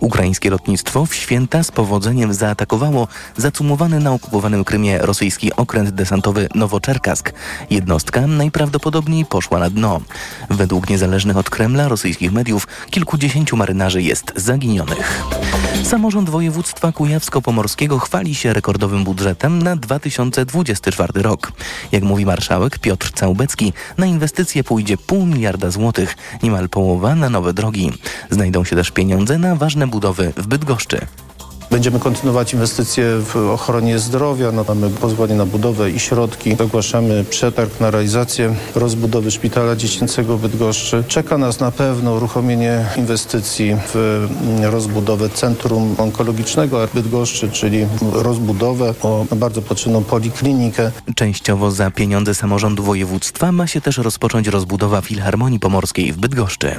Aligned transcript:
Ukraińskie 0.00 0.50
lotnictwo 0.50 1.06
w 1.06 1.14
święta 1.14 1.62
z 1.62 1.70
powodzeniem 1.70 2.34
zaatakowało 2.34 3.08
zacumowany 3.36 4.00
na 4.00 4.12
okupowanym 4.12 4.64
Krymie 4.64 4.98
rosyjski 4.98 5.52
okręt 5.56 5.90
desantowy 5.90 6.48
Nowoczerkask. 6.54 7.32
Jednostka 7.70 8.26
najprawdopodobniej 8.26 9.24
poszła 9.24 9.58
na 9.58 9.70
dno. 9.70 10.00
Według 10.50 10.90
niezależnych 10.90 11.36
od 11.36 11.50
Kremla 11.50 11.88
rosyjskich 11.88 12.32
mediów 12.32 12.66
kilkudziesięciu 12.90 13.56
marynarzy 13.56 14.02
jest 14.02 14.32
zaginionych. 14.36 15.22
Samorząd 15.82 16.30
województwa 16.30 16.92
kujawsko-pomorskiego 16.92 17.98
chwali 17.98 18.34
się 18.34 18.52
rekordowym 18.52 19.04
budżetem 19.04 19.62
na 19.62 19.76
2024 19.76 21.22
rok. 21.22 21.52
Jak 21.92 22.02
mówi 22.02 22.26
marszałek 22.26 22.78
Piotr 22.78 23.12
Całbecki, 23.12 23.72
na 23.98 24.06
inwestycje 24.06 24.64
pójdzie 24.64 24.96
pół 24.96 25.26
miliarda 25.26 25.70
złotych, 25.70 26.16
niemal 26.42 26.68
połowa 26.68 27.14
na 27.14 27.30
nowe 27.30 27.52
drogi. 27.52 27.92
Znajdą 28.30 28.64
się 28.64 28.76
też 28.76 28.90
pieniądze 28.90 29.38
na 29.38 29.56
ważne 29.56 29.89
budowy 29.90 30.32
w 30.36 30.46
Bydgoszczy. 30.46 31.06
Będziemy 31.70 31.98
kontynuować 32.00 32.52
inwestycje 32.52 33.04
w 33.18 33.36
ochronie 33.36 33.98
zdrowia. 33.98 34.52
No, 34.52 34.64
mamy 34.68 34.90
pozwolenie 34.90 35.34
na 35.34 35.46
budowę 35.46 35.90
i 35.90 36.00
środki. 36.00 36.56
Ogłaszamy 36.62 37.24
przetarg 37.24 37.80
na 37.80 37.90
realizację 37.90 38.54
rozbudowy 38.74 39.30
szpitala 39.30 39.76
dziecięcego 39.76 40.36
w 40.36 40.40
Bydgoszczy. 40.40 41.04
Czeka 41.08 41.38
nas 41.38 41.60
na 41.60 41.70
pewno 41.70 42.14
uruchomienie 42.14 42.86
inwestycji 42.96 43.76
w 43.94 44.26
rozbudowę 44.62 45.28
Centrum 45.28 45.94
Onkologicznego 45.98 46.88
Bydgoszczy, 46.94 47.50
czyli 47.50 47.86
rozbudowę 48.12 48.94
o 49.02 49.24
bardzo 49.36 49.62
potrzebną 49.62 50.04
poliklinikę. 50.04 50.90
Częściowo 51.14 51.70
za 51.70 51.90
pieniądze 51.90 52.34
samorządu 52.34 52.82
województwa 52.82 53.52
ma 53.52 53.66
się 53.66 53.80
też 53.80 53.98
rozpocząć 53.98 54.48
rozbudowa 54.48 55.00
Filharmonii 55.00 55.60
Pomorskiej 55.60 56.12
w 56.12 56.16
Bydgoszczy. 56.16 56.76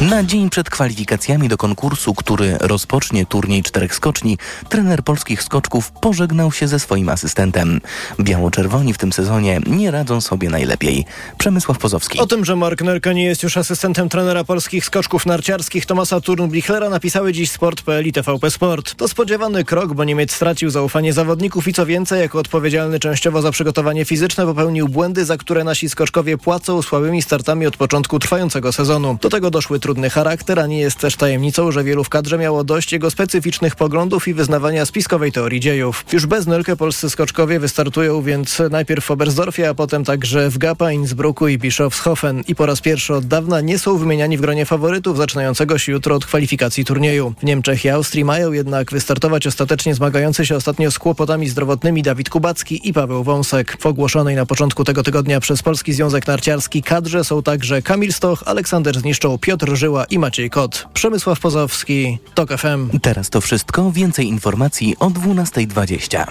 Na 0.00 0.22
dzień 0.24 0.50
przed 0.50 0.70
kwalifikacjami 0.70 1.48
do 1.48 1.56
konkursu, 1.56 2.14
który 2.14 2.56
rozpocznie 2.60 3.26
turniej 3.26 3.62
czterech 3.62 3.94
skoczni, 4.20 4.38
trener 4.68 5.02
polskich 5.02 5.42
skoczków 5.42 5.92
pożegnał 5.92 6.52
się 6.52 6.68
ze 6.68 6.78
swoim 6.78 7.08
asystentem. 7.08 7.80
Biało-czerwoni 8.20 8.92
w 8.94 8.98
tym 8.98 9.12
sezonie 9.12 9.60
nie 9.66 9.90
radzą 9.90 10.20
sobie 10.20 10.50
najlepiej. 10.50 11.04
Przemysław 11.38 11.78
Pozowski. 11.78 12.18
O 12.18 12.26
tym, 12.26 12.44
że 12.44 12.56
Mark 12.56 12.82
Nerka 12.82 13.12
nie 13.12 13.24
jest 13.24 13.42
już 13.42 13.56
asystentem 13.56 14.08
trenera 14.08 14.44
polskich 14.44 14.84
skoczków 14.84 15.26
narciarskich 15.26 15.86
Tomasa 15.86 16.20
Turnbichlera 16.20 16.90
napisały 16.90 17.32
dziś 17.32 17.50
Sport.pl 17.50 18.06
i 18.06 18.12
TVP 18.12 18.50
Sport. 18.50 18.94
To 18.94 19.08
spodziewany 19.08 19.64
krok, 19.64 19.94
bo 19.94 20.04
Niemiec 20.04 20.32
stracił 20.32 20.70
zaufanie 20.70 21.12
zawodników 21.12 21.68
i 21.68 21.72
co 21.72 21.86
więcej, 21.86 22.20
jako 22.20 22.38
odpowiedzialny 22.38 22.98
częściowo 22.98 23.42
za 23.42 23.50
przygotowanie 23.50 24.04
fizyczne 24.04 24.46
popełnił 24.46 24.88
błędy, 24.88 25.24
za 25.24 25.36
które 25.36 25.64
nasi 25.64 25.88
skoczkowie 25.88 26.38
płacą 26.38 26.82
słabymi 26.82 27.22
startami 27.22 27.66
od 27.66 27.76
początku 27.76 28.18
trwającego 28.18 28.72
sezonu. 28.72 29.18
Do 29.20 29.30
tego 29.30 29.50
doszły 29.50 29.80
trudny 29.80 30.10
charakter, 30.10 30.60
a 30.60 30.66
nie 30.66 30.78
jest 30.78 30.98
też 30.98 31.16
tajemnicą, 31.16 31.72
że 31.72 31.84
wielu 31.84 32.04
w 32.04 32.08
kadrze 32.08 32.38
miało 32.38 32.64
dość 32.64 32.92
jego 32.92 33.10
specyficznych 33.10 33.76
poglądów 33.76 34.09
i 34.28 34.34
wyznawania 34.34 34.86
spiskowej 34.86 35.32
teorii 35.32 35.60
dziejów. 35.60 36.04
Już 36.12 36.26
bez 36.26 36.46
Nelke 36.46 36.76
polscy 36.76 37.10
skoczkowie 37.10 37.60
wystartują 37.60 38.22
więc 38.22 38.62
najpierw 38.70 39.04
w 39.04 39.10
Oberstdorfie, 39.10 39.68
a 39.68 39.74
potem 39.74 40.04
także 40.04 40.50
w 40.50 40.58
Gapa, 40.58 40.92
Innsbrucku 40.92 41.48
i 41.48 41.58
Bischofshofen. 41.58 42.42
I 42.48 42.54
po 42.54 42.66
raz 42.66 42.80
pierwszy 42.80 43.14
od 43.14 43.26
dawna 43.26 43.60
nie 43.60 43.78
są 43.78 43.98
wymieniani 43.98 44.36
w 44.36 44.40
gronie 44.40 44.66
faworytów 44.66 45.16
zaczynającego 45.16 45.78
się 45.78 45.92
jutro 45.92 46.16
od 46.16 46.26
kwalifikacji 46.26 46.84
turnieju. 46.84 47.34
W 47.40 47.44
Niemczech 47.44 47.84
i 47.84 47.88
Austrii 47.88 48.24
mają 48.24 48.52
jednak 48.52 48.90
wystartować 48.90 49.46
ostatecznie 49.46 49.94
zmagający 49.94 50.46
się 50.46 50.56
ostatnio 50.56 50.90
z 50.90 50.98
kłopotami 50.98 51.48
zdrowotnymi 51.48 52.02
Dawid 52.02 52.30
Kubacki 52.30 52.88
i 52.88 52.92
Paweł 52.92 53.24
Wąsek. 53.24 53.76
W 53.80 53.86
ogłoszonej 53.86 54.36
na 54.36 54.46
początku 54.46 54.84
tego 54.84 55.02
tygodnia 55.02 55.40
przez 55.40 55.62
Polski 55.62 55.92
Związek 55.92 56.26
Narciarski 56.26 56.82
kadrze 56.82 57.24
są 57.24 57.42
także 57.42 57.82
Kamil 57.82 58.12
Stoch, 58.12 58.42
Aleksander 58.46 59.00
Zniszczą, 59.00 59.38
Piotr 59.38 59.76
Żyła 59.76 60.04
i 60.04 60.18
Maciej 60.18 60.50
Kot. 60.50 60.88
Przemysław 60.94 61.40
Pozowski, 61.40 62.18
TOK 62.34 62.50
FM. 62.50 62.98
Teraz 63.02 63.30
to 63.30 63.40
wszystko. 63.40 63.90
Więcej 64.00 64.28
informacji 64.28 64.96
o 64.98 65.10
12.20. 65.10 66.24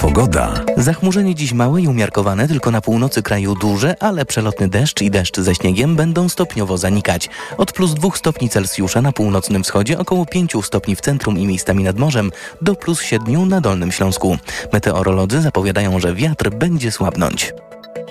Pogoda. 0.00 0.64
Zachmurzenie 0.76 1.34
dziś 1.34 1.52
małe 1.52 1.82
i 1.82 1.88
umiarkowane, 1.88 2.48
tylko 2.48 2.70
na 2.70 2.80
północy 2.80 3.22
kraju 3.22 3.54
duże, 3.54 4.02
ale 4.02 4.24
przelotny 4.24 4.68
deszcz 4.68 5.02
i 5.02 5.10
deszcz 5.10 5.40
ze 5.40 5.54
śniegiem 5.54 5.96
będą 5.96 6.28
stopniowo 6.28 6.78
zanikać. 6.78 7.30
Od 7.58 7.72
plus 7.72 7.94
2 7.94 8.10
stopni 8.14 8.48
Celsjusza 8.48 9.02
na 9.02 9.12
północnym 9.12 9.64
wschodzie, 9.64 9.98
około 9.98 10.26
5 10.26 10.52
stopni 10.62 10.96
w 10.96 11.00
centrum 11.00 11.38
i 11.38 11.46
miejscami 11.46 11.84
nad 11.84 11.98
morzem, 11.98 12.32
do 12.62 12.74
plus 12.74 13.02
7 13.02 13.48
na 13.48 13.60
Dolnym 13.60 13.92
Śląsku. 13.92 14.38
Meteorolodzy 14.72 15.40
zapowiadają, 15.40 16.00
że 16.00 16.14
wiatr 16.14 16.50
będzie 16.50 16.92
słabnąć. 16.92 17.52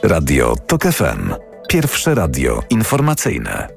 Radio 0.04 0.56
TOK 0.68 0.84
FM. 0.84 1.34
Pierwsze 1.70 2.16
radio 2.16 2.64
informacyjne. 2.70 3.77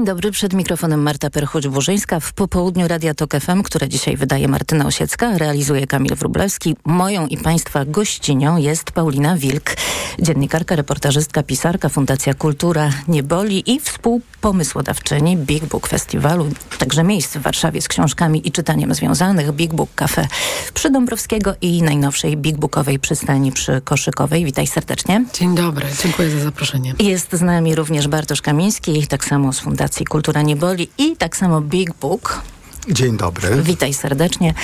Dzień 0.00 0.06
dobry, 0.06 0.30
przed 0.30 0.52
mikrofonem 0.52 1.02
Marta 1.02 1.28
Perchuć-Burzyńska. 1.28 2.20
W 2.20 2.32
popołudniu 2.32 2.88
Radia 2.88 3.14
Tok 3.14 3.32
FM, 3.40 3.62
które 3.62 3.88
dzisiaj 3.88 4.16
wydaje 4.16 4.48
Martyna 4.48 4.86
Osiecka, 4.86 5.38
realizuje 5.38 5.86
Kamil 5.86 6.14
Wrublewski. 6.14 6.76
Moją 6.84 7.26
i 7.26 7.36
Państwa 7.36 7.84
gościnią 7.84 8.56
jest 8.56 8.92
Paulina 8.92 9.36
Wilk, 9.36 9.70
dziennikarka, 10.18 10.76
reportażystka, 10.76 11.42
pisarka, 11.42 11.88
Fundacja 11.88 12.34
Kultura 12.34 12.90
Nie 13.08 13.22
Boli 13.22 13.72
i 13.72 13.80
współpomysłodawczyni 13.80 15.36
Big 15.36 15.64
Book 15.64 15.88
Festiwalu, 15.88 16.46
także 16.78 17.04
miejsc 17.04 17.36
w 17.36 17.42
Warszawie 17.42 17.82
z 17.82 17.88
książkami 17.88 18.48
i 18.48 18.52
czytaniem 18.52 18.94
związanych, 18.94 19.52
Big 19.52 19.74
Book 19.74 19.90
Cafe 19.94 20.28
przy 20.74 20.90
Dąbrowskiego 20.90 21.54
i 21.60 21.82
najnowszej 21.82 22.36
Big 22.36 22.56
Bookowej 22.56 22.98
przystani 22.98 23.52
przy 23.52 23.80
Koszykowej. 23.84 24.44
Witaj 24.44 24.66
serdecznie. 24.66 25.24
Dzień 25.34 25.54
dobry, 25.54 25.86
dziękuję 26.02 26.30
za 26.30 26.40
zaproszenie. 26.40 26.94
Jest 26.98 27.32
z 27.32 27.42
nami 27.42 27.74
również 27.74 28.08
Bartosz 28.08 28.42
Kamiński, 28.42 29.06
tak 29.06 29.24
samo 29.24 29.52
z 29.52 29.60
Fundacji 29.60 29.89
Fundacji 29.90 30.06
Kultura 30.06 30.42
Nie 30.42 30.56
Boli 30.56 30.88
i 30.98 31.16
tak 31.16 31.36
samo 31.36 31.60
Big 31.60 31.94
Book. 31.94 32.42
Dzień 32.88 33.16
dobry. 33.16 33.62
Witaj 33.62 33.94
serdecznie. 33.94 34.54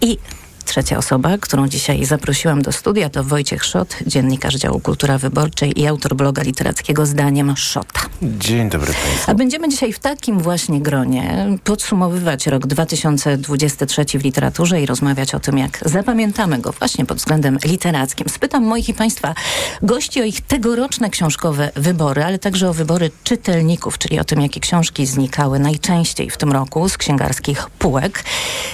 I 0.00 0.18
Trzecia 0.66 0.98
osoba, 0.98 1.38
którą 1.40 1.68
dzisiaj 1.68 2.04
zaprosiłam 2.04 2.62
do 2.62 2.72
studia 2.72 3.10
to 3.10 3.24
Wojciech 3.24 3.64
Szot, 3.64 3.96
dziennikarz 4.06 4.54
działu 4.54 4.80
Kultura 4.80 5.18
Wyborczej 5.18 5.80
i 5.80 5.86
autor 5.86 6.14
bloga 6.16 6.42
literackiego 6.42 7.06
Zdaniem 7.06 7.56
Szota. 7.56 8.00
Dzień 8.22 8.70
dobry 8.70 8.92
Państwu. 8.92 9.30
A 9.30 9.34
będziemy 9.34 9.68
dzisiaj 9.68 9.92
w 9.92 9.98
takim 9.98 10.40
właśnie 10.40 10.80
gronie 10.80 11.46
podsumowywać 11.64 12.46
rok 12.46 12.66
2023 12.66 14.04
w 14.18 14.24
literaturze 14.24 14.82
i 14.82 14.86
rozmawiać 14.86 15.34
o 15.34 15.40
tym, 15.40 15.58
jak 15.58 15.78
zapamiętamy 15.84 16.58
go 16.58 16.72
właśnie 16.72 17.06
pod 17.06 17.18
względem 17.18 17.58
literackim. 17.64 18.28
Spytam 18.28 18.64
moich 18.64 18.88
i 18.88 18.94
Państwa 18.94 19.34
gości 19.82 20.20
o 20.20 20.24
ich 20.24 20.40
tegoroczne 20.40 21.10
książkowe 21.10 21.70
wybory, 21.76 22.24
ale 22.24 22.38
także 22.38 22.68
o 22.68 22.72
wybory 22.72 23.10
czytelników, 23.24 23.98
czyli 23.98 24.18
o 24.18 24.24
tym, 24.24 24.40
jakie 24.40 24.60
książki 24.60 25.06
znikały 25.06 25.58
najczęściej 25.58 26.30
w 26.30 26.36
tym 26.36 26.52
roku 26.52 26.88
z 26.88 26.96
księgarskich 26.96 27.70
półek. 27.78 28.24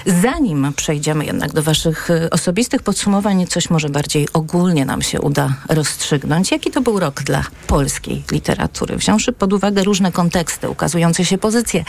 Zanim 0.06 0.72
przejdziemy 0.76 1.24
jednak 1.24 1.52
do 1.52 1.62
Waszych 1.62 1.81
naszych 1.84 2.10
y, 2.10 2.30
osobistych 2.30 2.82
podsumowań 2.82 3.46
coś 3.46 3.70
może 3.70 3.88
bardziej 3.88 4.28
ogólnie 4.32 4.84
nam 4.84 5.02
się 5.02 5.20
uda 5.20 5.54
rozstrzygnąć. 5.68 6.50
Jaki 6.50 6.70
to 6.70 6.80
był 6.80 7.00
rok 7.00 7.22
dla 7.22 7.44
polskiej 7.66 8.24
literatury? 8.32 8.96
Wziąwszy 8.96 9.32
pod 9.32 9.52
uwagę 9.52 9.84
różne 9.84 10.12
konteksty, 10.12 10.68
ukazujące 10.68 11.24
się 11.24 11.38
pozycje, 11.38 11.84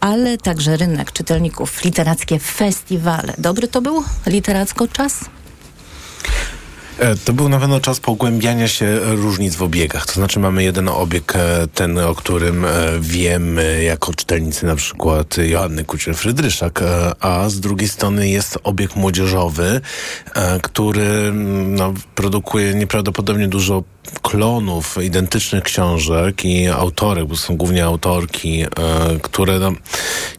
ale 0.00 0.38
także 0.38 0.76
rynek 0.76 1.12
czytelników, 1.12 1.84
literackie 1.84 2.38
festiwale. 2.38 3.34
Dobry 3.38 3.68
to 3.68 3.80
był 3.82 4.04
literacko 4.26 4.88
czas? 4.88 5.24
E, 6.98 7.16
to 7.16 7.32
był 7.32 7.48
na 7.48 7.58
pewno 7.58 7.80
czas 7.80 8.00
pogłębiania 8.00 8.68
się 8.68 8.98
różnic 9.02 9.54
w 9.54 9.62
obiegach. 9.62 10.06
To 10.06 10.12
znaczy 10.12 10.40
mamy 10.40 10.62
jeden 10.62 10.88
obieg, 10.88 11.36
e, 11.36 11.66
ten, 11.74 11.98
o 11.98 12.14
którym 12.14 12.64
e, 12.64 12.68
wiemy 13.00 13.82
jako 13.82 14.14
czytelnicy 14.14 14.66
na 14.66 14.76
przykład 14.76 15.36
Joanny 15.38 15.84
Kucier-Frydryszak, 15.84 16.82
a 17.20 17.48
z 17.48 17.60
drugiej 17.60 17.88
strony 17.88 18.28
jest 18.28 18.58
obieg 18.62 18.96
młodzieżowy, 18.96 19.80
który 20.62 21.02
mm, 21.02 21.74
no, 21.74 21.94
produkuje 22.14 22.74
nieprawdopodobnie 22.74 23.48
dużo 23.48 23.82
klonów 24.22 24.98
identycznych 25.02 25.64
książek 25.64 26.44
i 26.44 26.68
autorek, 26.68 27.26
bo 27.26 27.36
są 27.36 27.56
głównie 27.56 27.84
autorki, 27.84 28.64
które 29.22 29.58
no, 29.58 29.72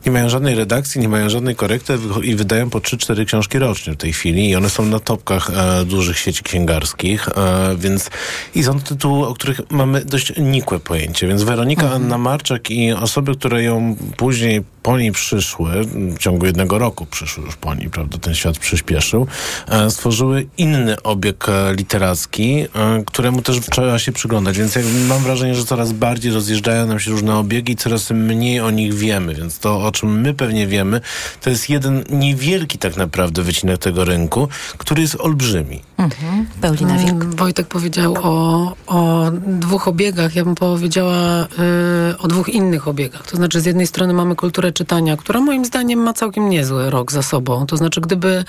nie 0.06 0.12
mają 0.12 0.30
żadnej 0.30 0.56
redakcji, 0.56 1.02
nie 1.02 1.10
mają 1.10 1.30
żadnej 1.30 1.56
korekty 1.56 1.98
i 2.24 2.36
wydają 2.36 2.70
po 2.70 2.80
3-4 2.80 3.26
książki 3.26 3.60
rocznie 3.60 3.94
w 3.94 3.98
tej 3.98 4.14
chwili 4.14 4.50
i 4.50 4.56
one 4.56 4.70
są 4.70 4.86
na 4.86 5.00
topkach 5.00 5.52
dużych 5.86 6.20
sieci 6.20 6.41
księgarskich, 6.44 7.30
e, 7.30 7.76
więc 7.78 8.10
i 8.56 8.64
są 8.64 8.80
tytuły, 8.80 9.28
o 9.28 9.34
których 9.34 9.62
mamy 9.70 10.06
dość 10.06 10.34
nikłe 10.38 10.80
pojęcie, 10.80 11.28
więc 11.28 11.44
Weronika 11.44 11.84
mhm. 11.84 12.02
Anna 12.02 12.18
Marczak 12.18 12.72
i 12.72 12.94
osoby, 12.94 13.36
które 13.36 13.64
ją 13.64 13.96
później 14.18 14.64
po 14.84 14.98
niej 14.98 15.12
przyszły, 15.12 15.72
w 15.86 16.18
ciągu 16.18 16.46
jednego 16.46 16.78
roku 16.78 17.06
przyszły 17.06 17.44
już 17.44 17.56
po 17.56 17.76
niej, 17.76 17.90
prawda, 17.90 18.18
ten 18.18 18.36
świat 18.36 18.58
przyspieszył, 18.58 19.28
e, 19.68 19.90
stworzyły 19.90 20.48
inny 20.58 21.02
obieg 21.02 21.50
e, 21.50 21.74
literacki, 21.76 22.66
któremu 23.06 23.42
też 23.42 23.60
trzeba 23.72 24.00
się 24.00 24.12
przyglądać, 24.12 24.58
więc 24.58 24.78
mam 25.08 25.24
wrażenie, 25.24 25.56
że 25.56 25.66
coraz 25.66 25.92
bardziej 25.92 26.32
rozjeżdżają 26.32 26.88
nam 26.88 27.00
się 27.00 27.12
różne 27.12 27.36
obiegi, 27.36 27.76
coraz 27.76 28.12
mniej 28.12 28.60
o 28.60 28.72
nich 28.72 28.94
wiemy, 28.94 29.36
więc 29.36 29.60
to, 29.60 29.84
o 29.84 29.92
czym 29.92 30.22
my 30.22 30.34
pewnie 30.34 30.68
wiemy, 30.68 31.02
to 31.42 31.50
jest 31.50 31.70
jeden 31.70 32.04
niewielki 32.10 32.78
tak 32.78 32.98
naprawdę 32.98 33.44
wycinek 33.44 33.78
tego 33.78 34.06
rynku, 34.06 34.48
który 34.78 35.02
jest 35.02 35.16
olbrzymi. 35.16 35.82
Mhm. 35.98 36.31
Mhm. 36.32 36.46
Paulina 36.62 36.98
Wilk. 36.98 37.24
Mm, 37.24 37.36
Wojtek 37.36 37.68
powiedział 37.68 38.16
o, 38.22 38.76
o 38.88 39.32
dwóch 39.48 39.88
obiegach. 39.88 40.36
Ja 40.36 40.44
bym 40.46 40.56
powiedziała 40.56 41.44
y, 42.14 42.18
o 42.18 42.28
dwóch 42.28 42.50
innych 42.50 42.88
obiegach. 42.88 43.28
To 43.28 43.38
znaczy, 43.38 43.62
z 43.62 43.66
jednej 43.66 43.88
strony 43.88 44.14
mamy 44.14 44.36
kulturę 44.36 44.72
czytania, 44.72 45.18
która 45.18 45.40
moim 45.40 45.66
zdaniem 45.66 46.00
ma 46.00 46.14
całkiem 46.14 46.50
niezły 46.50 46.90
rok 46.90 47.12
za 47.12 47.22
sobą. 47.22 47.66
To 47.66 47.78
znaczy, 47.78 48.02
gdyby 48.02 48.46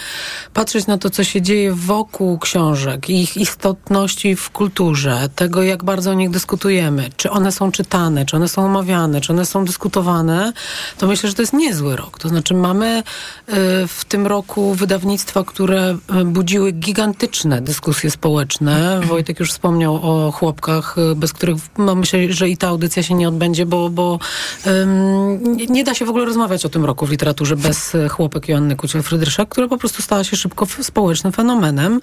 patrzeć 0.54 0.86
na 0.86 0.98
to, 0.98 1.10
co 1.10 1.24
się 1.24 1.42
dzieje 1.42 1.72
wokół 1.74 2.38
książek, 2.38 3.10
ich 3.10 3.36
istotności 3.36 4.36
w 4.36 4.50
kulturze, 4.50 5.28
tego, 5.34 5.62
jak 5.62 5.84
bardzo 5.84 6.10
o 6.10 6.14
nich 6.14 6.30
dyskutujemy, 6.30 7.10
czy 7.16 7.30
one 7.30 7.52
są 7.52 7.72
czytane, 7.72 8.26
czy 8.26 8.36
one 8.36 8.48
są 8.48 8.64
omawiane, 8.64 9.20
czy 9.20 9.32
one 9.32 9.46
są 9.46 9.64
dyskutowane, 9.64 10.52
to 10.98 11.06
myślę, 11.06 11.28
że 11.28 11.34
to 11.34 11.42
jest 11.42 11.52
niezły 11.52 11.96
rok. 11.96 12.18
To 12.18 12.28
znaczy, 12.28 12.54
mamy 12.54 12.98
y, 12.98 13.02
w 13.88 14.04
tym 14.08 14.26
roku 14.26 14.74
wydawnictwa, 14.74 15.44
które 15.44 15.96
y, 16.20 16.24
budziły 16.24 16.72
gigantyczne 16.72 17.60
dyskusje 17.60 17.71
społeczne. 18.10 19.00
Wojtek 19.04 19.40
już 19.40 19.50
wspomniał 19.52 19.94
o 20.02 20.32
chłopkach, 20.32 20.96
y, 21.12 21.14
bez 21.14 21.32
których 21.32 21.56
no, 21.78 21.94
myślę, 21.94 22.32
że 22.32 22.48
i 22.48 22.56
ta 22.56 22.68
audycja 22.68 23.02
się 23.02 23.14
nie 23.14 23.28
odbędzie, 23.28 23.66
bo, 23.66 23.90
bo 23.90 24.18
ym, 24.66 25.56
nie- 25.56 25.84
da 25.84 25.94
się 25.94 26.04
w 26.04 26.08
ogóle 26.08 26.24
rozmawiać 26.24 26.64
o 26.64 26.68
tym 26.68 26.84
roku 26.84 27.06
w 27.06 27.10
literaturze 27.10 27.56
bez 27.56 27.94
y, 27.94 28.08
chłopek 28.08 28.48
Joanny 28.48 28.76
Kuciel-Frydryszak, 28.76 29.46
która 29.48 29.68
po 29.68 29.78
prostu 29.78 30.02
stała 30.02 30.24
się 30.24 30.36
szybko 30.36 30.66
społecznym 30.82 31.32
fenomenem. 31.32 32.00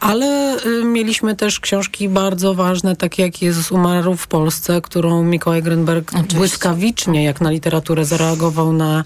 Ale 0.00 0.56
y, 0.66 0.84
mieliśmy 0.84 1.36
też 1.36 1.60
książki 1.60 2.08
bardzo 2.08 2.54
ważne, 2.54 2.96
takie 2.96 3.22
jak 3.22 3.42
Jezus 3.42 3.72
umarł 3.72 4.16
w 4.16 4.26
Polsce, 4.26 4.80
którą 4.80 5.24
Mikołaj 5.24 5.62
Grenberg 5.62 6.10
Oczywiście. 6.12 6.36
błyskawicznie, 6.36 7.24
jak 7.24 7.40
na 7.40 7.50
literaturę, 7.50 8.04
zareagował 8.04 8.72
na, 8.72 9.04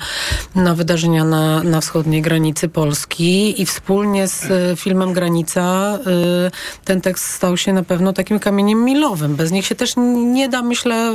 na 0.54 0.74
wydarzenia 0.74 1.24
na, 1.24 1.62
na 1.62 1.80
wschodniej 1.80 2.22
granicy 2.22 2.68
Polski 2.68 3.62
i 3.62 3.66
wspólnie 3.66 4.28
z 4.28 4.44
filmem 4.80 5.12
Granica 5.12 5.98
ten 6.84 7.00
tekst 7.00 7.26
stał 7.26 7.56
się 7.56 7.72
na 7.72 7.82
pewno 7.82 8.12
takim 8.12 8.38
kamieniem 8.38 8.84
milowym. 8.84 9.36
Bez 9.36 9.50
nich 9.52 9.66
się 9.66 9.74
też 9.74 9.94
nie 10.32 10.48
da, 10.48 10.62
myślę, 10.62 11.12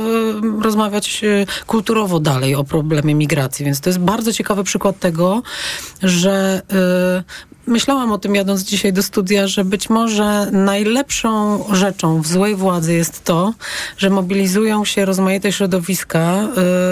y, 0.60 0.62
rozmawiać 0.62 1.24
y, 1.24 1.46
kulturowo 1.66 2.20
dalej 2.20 2.54
o 2.54 2.64
problemie 2.64 3.14
migracji, 3.14 3.64
więc 3.64 3.80
to 3.80 3.90
jest 3.90 4.00
bardzo 4.00 4.32
ciekawy 4.32 4.64
przykład 4.64 4.98
tego, 4.98 5.42
że 6.02 6.62
y, 7.18 7.50
Myślałam 7.70 8.12
o 8.12 8.18
tym 8.18 8.34
jadąc 8.34 8.62
dzisiaj 8.62 8.92
do 8.92 9.02
studia, 9.02 9.46
że 9.46 9.64
być 9.64 9.90
może 9.90 10.50
najlepszą 10.52 11.64
rzeczą 11.72 12.22
w 12.22 12.26
złej 12.26 12.54
władzy 12.54 12.92
jest 12.92 13.24
to, 13.24 13.54
że 13.98 14.10
mobilizują 14.10 14.84
się 14.84 15.04
rozmaite 15.04 15.52
środowiska 15.52 16.48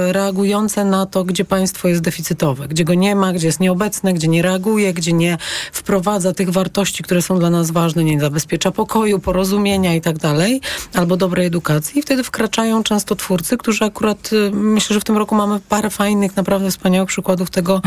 y, 0.09 0.13
reagujące 0.13 0.85
na 0.85 1.07
to, 1.07 1.25
gdzie 1.25 1.45
państwo 1.45 1.89
jest 1.89 2.01
deficytowe, 2.01 2.69
gdzie 2.69 2.85
go 2.85 2.95
nie 2.95 3.17
ma, 3.17 3.33
gdzie 3.33 3.47
jest 3.47 3.61
nieobecne, 3.61 4.15
gdzie 4.15 4.29
nie 4.29 4.43
reaguje, 4.43 4.93
gdzie 4.93 5.13
nie 5.13 5.39
wprowadza 5.73 6.33
tych 6.33 6.51
wartości, 6.51 7.03
które 7.03 7.23
są 7.23 7.39
dla 7.39 7.51
nas 7.51 7.71
ważne, 7.71 8.05
nie 8.05 8.21
zabezpiecza 8.21 8.71
pokoju, 8.71 9.19
porozumienia 9.19 9.95
i 9.95 10.01
tak 10.01 10.19
dalej, 10.19 10.61
albo 10.95 11.17
dobrej 11.17 11.47
edukacji. 11.47 11.99
I 11.99 12.03
wtedy 12.03 12.23
wkraczają 12.23 12.83
często 12.83 13.17
twórcy, 13.17 13.57
którzy 13.57 13.85
akurat, 13.85 14.33
y, 14.33 14.51
myślę, 14.51 14.95
że 14.95 15.01
w 15.01 15.05
tym 15.05 15.17
roku 15.17 15.35
mamy 15.35 15.61
parę 15.69 15.91
fajnych, 15.91 16.37
naprawdę 16.37 16.71
wspaniałych 16.71 17.09
przykładów 17.09 17.51
tego, 17.51 17.83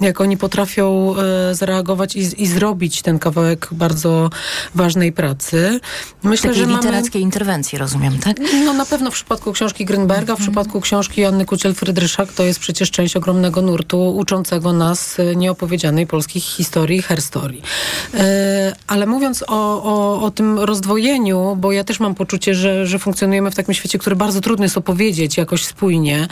jak 0.00 0.20
oni 0.20 0.36
potrafią 0.36 1.14
e, 1.16 1.54
zareagować 1.54 2.16
i, 2.16 2.33
i 2.38 2.46
zrobić 2.46 3.02
ten 3.02 3.18
kawałek 3.18 3.68
bardzo 3.72 4.30
ważnej 4.74 5.12
pracy. 5.12 5.80
Myślę, 6.22 6.50
Takiej 6.50 6.62
że 6.62 6.66
mamy... 6.66 6.82
literackiej 6.82 7.22
interwencji, 7.22 7.78
rozumiem, 7.78 8.18
tak? 8.18 8.36
No 8.64 8.72
na 8.72 8.86
pewno 8.86 9.10
w 9.10 9.14
przypadku 9.14 9.52
książki 9.52 9.86
Grünberga, 9.86 10.36
w 10.36 10.40
przypadku 10.40 10.80
książki 10.80 11.20
Joanny 11.20 11.44
Kuciel-Frydryszak 11.44 12.26
to 12.36 12.42
jest 12.42 12.60
przecież 12.60 12.90
część 12.90 13.16
ogromnego 13.16 13.62
nurtu 13.62 14.16
uczącego 14.16 14.72
nas 14.72 15.20
e, 15.20 15.36
nieopowiedzianej 15.36 16.06
polskiej 16.06 16.42
historii, 16.42 17.02
herstorii. 17.02 17.62
E, 18.14 18.76
ale 18.86 19.06
mówiąc 19.06 19.44
o, 19.48 19.82
o, 19.82 20.22
o 20.22 20.30
tym 20.30 20.58
rozdwojeniu, 20.58 21.56
bo 21.60 21.72
ja 21.72 21.84
też 21.84 22.00
mam 22.00 22.14
poczucie, 22.14 22.54
że, 22.54 22.86
że 22.86 22.98
funkcjonujemy 22.98 23.50
w 23.50 23.54
takim 23.54 23.74
świecie, 23.74 23.98
który 23.98 24.16
bardzo 24.16 24.40
trudno 24.40 24.64
jest 24.64 24.78
opowiedzieć 24.78 25.36
jakoś 25.36 25.64
spójnie, 25.64 26.28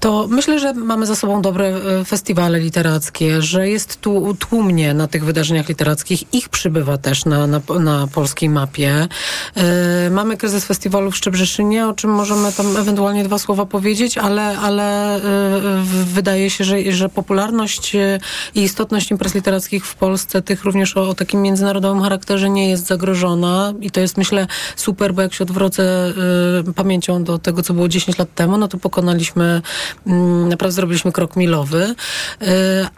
to 0.00 0.26
myślę, 0.30 0.60
że 0.60 0.72
mamy 0.74 1.06
za 1.06 1.16
sobą 1.16 1.42
dobre 1.42 1.66
e, 1.66 2.04
festiwale 2.04 2.60
literackie, 2.60 3.42
że 3.42 3.68
jest 3.68 4.00
tu 4.00 4.36
tłumnie 4.38 4.94
na 4.94 5.08
tych 5.08 5.24
wydarzeniach 5.24 5.35
literackich. 5.42 6.34
Ich 6.34 6.48
przybywa 6.48 6.98
też 6.98 7.24
na, 7.24 7.46
na, 7.46 7.60
na 7.80 8.06
polskiej 8.06 8.48
mapie. 8.48 9.08
E, 9.54 10.10
mamy 10.10 10.36
kryzys 10.36 10.64
festiwalu 10.64 11.10
w 11.10 11.16
Szczebrzeszynie, 11.16 11.88
o 11.88 11.92
czym 11.92 12.10
możemy 12.10 12.52
tam 12.52 12.76
ewentualnie 12.76 13.24
dwa 13.24 13.38
słowa 13.38 13.66
powiedzieć, 13.66 14.18
ale, 14.18 14.58
ale 14.58 15.20
w- 15.82 16.04
wydaje 16.12 16.50
się, 16.50 16.64
że, 16.64 16.92
że 16.92 17.08
popularność 17.08 17.94
e, 17.94 18.18
i 18.54 18.62
istotność 18.62 19.10
imprez 19.10 19.34
literackich 19.34 19.86
w 19.86 19.94
Polsce, 19.94 20.42
tych 20.42 20.64
również 20.64 20.96
o, 20.96 21.08
o 21.08 21.14
takim 21.14 21.42
międzynarodowym 21.42 22.02
charakterze 22.02 22.50
nie 22.50 22.70
jest 22.70 22.86
zagrożona 22.86 23.74
i 23.80 23.90
to 23.90 24.00
jest 24.00 24.16
myślę 24.16 24.46
super, 24.76 25.14
bo 25.14 25.22
jak 25.22 25.34
się 25.34 25.44
odwrócę 25.44 26.12
e, 26.68 26.72
pamięcią 26.72 27.24
do 27.24 27.38
tego, 27.38 27.62
co 27.62 27.74
było 27.74 27.88
10 27.88 28.18
lat 28.18 28.34
temu, 28.34 28.58
no 28.58 28.68
to 28.68 28.78
pokonaliśmy, 28.78 29.62
mm, 30.06 30.48
naprawdę 30.48 30.72
zrobiliśmy 30.72 31.12
krok 31.12 31.36
milowy, 31.36 31.94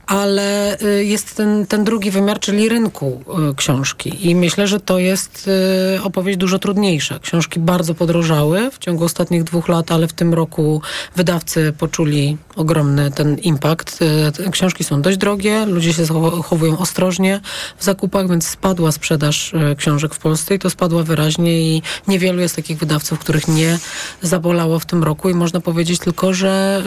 ale 0.07 0.77
jest 1.01 1.37
ten, 1.37 1.67
ten 1.67 1.85
drugi 1.85 2.11
wymiar, 2.19 2.41
czyli 2.41 2.69
rynku 2.69 3.23
e, 3.51 3.55
książki 3.55 4.29
i 4.29 4.35
myślę, 4.35 4.69
że 4.69 4.81
to 4.81 4.99
jest 4.99 5.51
e, 5.97 6.03
opowieść 6.03 6.39
dużo 6.39 6.59
trudniejsza. 6.59 7.19
Książki 7.19 7.61
bardzo 7.61 7.95
podrożały 7.95 8.71
w 8.71 8.79
ciągu 8.79 9.05
ostatnich 9.05 9.45
dwóch 9.45 9.69
lat, 9.69 9.93
ale 9.93 10.09
w 10.09 10.13
tym 10.13 10.35
roku 10.35 10.83
wydawcy 11.17 11.73
poczuli 11.79 12.37
ogromny 12.57 13.11
ten 13.11 13.39
impact. 13.39 13.99
Te 14.37 14.51
Książki 14.51 14.85
są 14.85 15.03
dość 15.03 15.19
drogie, 15.19 15.67
ludzie 15.67 15.93
się 15.93 16.05
zachowują 16.05 16.79
ostrożnie 16.79 17.41
w 17.79 17.85
zakupach, 17.85 18.29
więc 18.29 18.49
spadła 18.49 18.93
sprzedaż 18.93 19.53
książek 19.77 20.15
w 20.15 20.19
Polsce 20.19 20.55
i 20.55 20.59
to 20.59 20.71
spadła 20.71 21.03
wyraźnie 21.03 21.61
i 21.61 21.83
niewielu 22.09 22.41
jest 22.41 22.57
takich 22.57 22.79
wydawców, 22.79 23.19
których 23.19 23.49
nie 23.49 23.79
zabolało 24.23 24.79
w 24.79 24.87
tym 24.87 25.05
roku 25.05 25.31
i 25.31 25.35
można 25.35 25.61
powiedzieć 25.61 25.99
tylko, 25.99 26.35
że, 26.35 26.83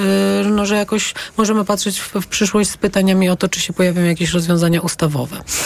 no, 0.51 0.65
że 0.65 0.75
jakoś 0.75 1.13
możemy 1.37 1.65
patrzeć 1.65 1.99
w, 1.99 2.13
w 2.21 2.27
przyszłość 2.27 2.69
z 2.69 2.77
pytaniami 2.77 3.29
o 3.29 3.35
to, 3.35 3.49
czy 3.49 3.59
się 3.59 3.73
pojawią 3.73 4.03
jakieś 4.03 4.33
rozwiązania 4.33 4.81
ustawowe, 4.81 5.20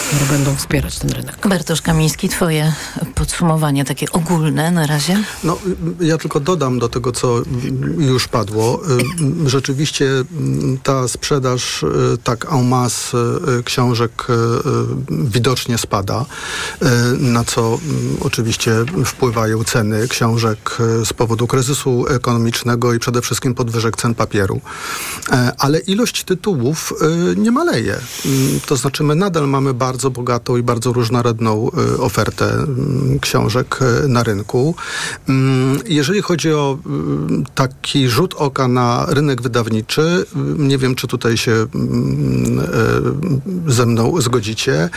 które 0.08 0.26
będą 0.26 0.56
wspierać 0.56 0.98
ten 0.98 1.10
rynek. 1.10 1.48
Bartosz 1.48 1.82
Kamiński, 1.82 2.28
twoje 2.28 2.72
podsumowanie 3.14 3.84
takie 3.84 4.06
ogólne 4.12 4.70
na 4.70 4.86
razie. 4.86 5.24
No, 5.44 5.58
ja 6.00 6.18
tylko 6.18 6.40
dodam 6.40 6.78
do 6.78 6.88
tego, 6.88 7.12
co 7.12 7.42
już 7.98 8.28
padło. 8.28 8.82
Y, 9.44 9.48
Rzeczywiście 9.50 10.06
mm, 10.06 10.78
ta 10.82 11.08
sprzedaż 11.08 11.82
y, 11.82 11.86
tak 12.24 12.52
en 12.52 12.68
masse 12.68 13.16
y, 13.58 13.62
książek 13.62 14.26
y, 14.28 14.32
y, 14.32 15.28
widocznie 15.30 15.78
spada, 15.78 16.24
y, 16.82 16.86
na 17.18 17.44
co 17.44 17.78
oczywiście 18.20 18.72
wpływają 19.04 19.64
ceny 19.64 20.08
książek 20.08 20.76
y, 21.02 21.06
z 21.06 21.12
powodu 21.12 21.46
kryzysu 21.46 22.06
ekonomicznego 22.08 22.94
i 22.94 22.98
przede 22.98 23.22
wszystkim 23.22 23.54
podwyżek 23.54 23.96
cen 23.96 24.14
papieru. 24.14 24.60
Ale 25.58 25.78
ilość 25.78 26.24
tytułów 26.24 26.92
y, 27.32 27.36
nie 27.36 27.50
maleje. 27.50 27.96
To 28.66 28.76
znaczy 28.76 29.02
my 29.02 29.14
nadal 29.14 29.45
mamy 29.46 29.74
bardzo 29.74 30.10
bogatą 30.10 30.56
i 30.56 30.62
bardzo 30.62 30.92
różnorodną 30.92 31.70
y, 31.94 32.00
ofertę 32.00 32.52
mm, 32.52 33.18
książek 33.20 33.78
y, 34.04 34.08
na 34.08 34.22
rynku. 34.22 34.74
Mm, 35.28 35.78
Jeżeli 35.86 36.22
chodzi 36.22 36.52
o 36.52 36.78
y, 37.40 37.44
taki 37.54 38.08
rzut 38.08 38.34
oka 38.34 38.68
na 38.68 39.06
rynek 39.08 39.42
wydawniczy, 39.42 40.26
nie 40.58 40.78
wiem, 40.78 40.94
czy 40.94 41.06
tutaj 41.06 41.36
się 41.36 41.52
mm, 41.52 42.66
ze 43.66 43.86
mną 43.86 44.20
zgodzicie. 44.20 44.88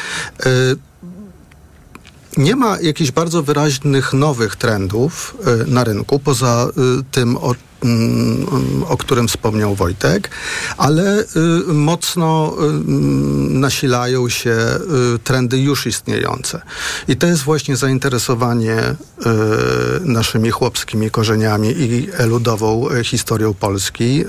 Nie 2.38 2.56
ma 2.56 2.79
jakichś 2.79 3.12
bardzo 3.12 3.44
wyraźnych 3.44 4.13
nowych 4.13 4.56
trendów 4.56 5.38
na 5.68 5.84
rynku, 5.84 6.20
poza 6.20 6.68
tym, 7.12 7.38
o, 7.38 7.56
o 8.88 8.98
którym 8.98 9.27
wspomniał 9.27 9.75
Wojtek, 9.75 10.29
ale 10.77 11.19
y, 11.19 11.25
mocno 11.74 12.55
y, 12.59 12.63
mm, 12.65 13.59
nasilają 13.59 14.29
się 14.29 14.55
y, 15.15 15.19
trendy 15.19 15.57
już 15.57 15.86
istniejące. 15.86 16.62
I 17.07 17.15
to 17.15 17.27
jest 17.27 17.43
właśnie 17.43 17.75
zainteresowanie 17.75 18.95
naszymi 20.01 20.50
chłopskimi 20.50 21.12
korzeniami 21.12 21.69
i 21.69 22.07
ludową 22.25 22.88
historią 23.03 23.53
Polski, 23.53 24.24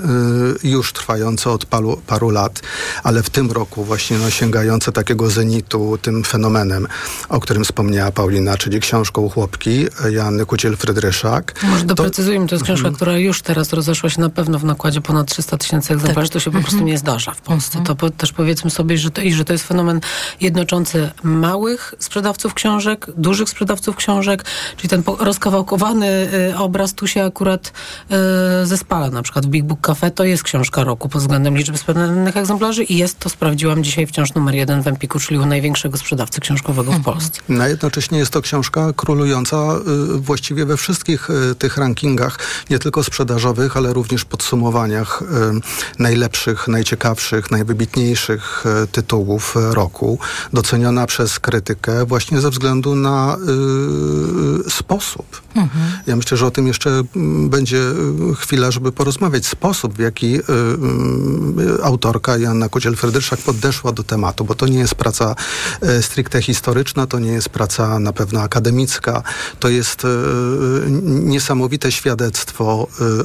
już 0.63 0.93
trwające 0.93 1.49
od 1.49 1.65
paru, 1.65 2.01
paru 2.07 2.29
lat, 2.29 2.61
ale 3.03 3.23
w 3.23 3.29
tym 3.29 3.51
roku 3.51 3.83
właśnie 3.83 4.17
no, 4.17 4.29
sięgające 4.29 4.91
takiego 4.91 5.29
zenitu 5.29 5.97
tym 6.01 6.23
fenomenem, 6.23 6.87
o 7.29 7.39
którym 7.39 7.63
wspomniała 7.63 8.11
Paulina, 8.11 8.57
czyli 8.57 8.79
książką 8.79 9.29
Chłopki 9.29 9.85
y, 10.05 10.11
Joanny 10.11 10.45
Kuciel-Frydryszak. 10.45 11.41
Może 11.63 11.85
doprecyzujmy, 11.85 12.47
to 12.47 12.55
jest 12.55 12.65
książka, 12.65 12.91
która 12.91 13.17
już 13.17 13.40
już 13.41 13.47
teraz 13.47 13.73
rozeszła 13.73 14.09
się 14.09 14.21
na 14.21 14.29
pewno 14.29 14.59
w 14.59 14.63
nakładzie 14.63 15.01
ponad 15.01 15.27
300 15.27 15.57
tysięcy 15.57 15.93
egzemplarzy, 15.93 16.29
Tak. 16.29 16.33
to 16.33 16.39
się 16.39 16.51
po 16.51 16.59
prostu 16.59 16.83
nie 16.83 16.97
zdarza 16.97 17.31
w 17.31 17.41
Polsce. 17.41 17.83
To 17.85 17.95
po, 17.95 18.09
też 18.09 18.31
powiedzmy 18.31 18.69
sobie, 18.71 18.97
że 18.97 19.11
to, 19.11 19.21
i 19.21 19.33
że 19.33 19.45
to 19.45 19.53
jest 19.53 19.67
fenomen 19.67 20.01
jednoczący 20.41 21.09
małych 21.23 21.93
sprzedawców 21.99 22.53
książek, 22.53 23.07
dużych 23.17 23.49
sprzedawców 23.49 23.95
książek, 23.95 24.45
czyli 24.77 24.89
ten 24.89 25.03
rozkawałkowany 25.19 26.29
y, 26.51 26.57
obraz 26.57 26.93
tu 26.93 27.07
się 27.07 27.23
akurat 27.25 27.73
y, 28.61 28.65
zespala. 28.65 29.09
Na 29.09 29.21
przykład 29.21 29.45
w 29.45 29.49
Big 29.49 29.65
Book 29.65 29.81
Cafe 29.81 30.11
to 30.11 30.23
jest 30.23 30.43
książka 30.43 30.83
roku 30.83 31.09
pod 31.09 31.21
względem 31.21 31.57
liczby 31.57 31.77
sprzedanych 31.77 32.37
egzemplarzy 32.37 32.83
i 32.83 32.97
jest 32.97 33.19
to, 33.19 33.29
sprawdziłam 33.29 33.83
dzisiaj 33.83 34.07
wciąż 34.07 34.33
numer 34.33 34.55
jeden 34.55 34.81
w 34.81 34.87
Empiku, 34.87 35.19
czyli 35.19 35.39
u 35.39 35.45
największego 35.45 35.97
sprzedawcy 35.97 36.41
książkowego 36.41 36.91
w 36.91 37.03
Polsce. 37.03 37.41
No, 37.49 37.67
jednocześnie 37.67 38.17
jest 38.19 38.31
to 38.31 38.41
książka 38.41 38.93
królująca 38.95 39.57
y, 40.15 40.19
właściwie 40.19 40.65
we 40.65 40.77
wszystkich 40.77 41.29
y, 41.29 41.55
tych 41.55 41.77
rankingach, 41.77 42.39
nie 42.69 42.79
tylko 42.79 43.03
sprzedażowych, 43.31 43.77
ale 43.77 43.93
również 43.93 44.25
podsumowaniach 44.25 45.23
najlepszych, 45.99 46.67
najciekawszych, 46.67 47.51
najwybitniejszych 47.51 48.63
y, 48.83 48.87
tytułów 48.87 49.55
y, 49.57 49.75
roku. 49.75 50.19
Doceniona 50.53 51.05
przez 51.05 51.39
krytykę 51.39 52.05
właśnie 52.05 52.41
ze 52.41 52.49
względu 52.49 52.95
na 52.95 53.37
y, 54.67 54.69
sposób. 54.69 55.41
Ja 56.07 56.15
myślę, 56.15 56.37
że 56.37 56.45
o 56.45 56.51
tym 56.51 56.67
jeszcze 56.67 57.01
będzie 57.49 57.81
chwila, 58.37 58.71
żeby 58.71 58.91
porozmawiać. 58.91 59.45
Sposób, 59.45 59.93
w 59.93 59.99
jaki 59.99 60.39
autorka 61.83 62.37
Joanna 62.37 62.67
Kuciel-Frydryszak 62.67 63.37
podeszła 63.37 63.91
do 63.91 64.03
tematu, 64.03 64.45
bo 64.45 64.55
to 64.55 64.67
nie 64.67 64.79
jest 64.79 64.95
praca 64.95 65.35
e, 65.81 66.01
stricte 66.01 66.41
historyczna, 66.41 67.07
to 67.07 67.19
nie 67.19 67.31
jest 67.31 67.49
praca 67.49 67.99
na 67.99 68.13
pewno 68.13 68.41
akademicka, 68.41 69.23
to 69.59 69.69
jest 69.69 70.05
e, 70.05 70.07
niesamowite 71.01 71.91
świadectwo 71.91 72.87
e, 73.01 73.03
e, 73.03 73.07
e, 73.07 73.20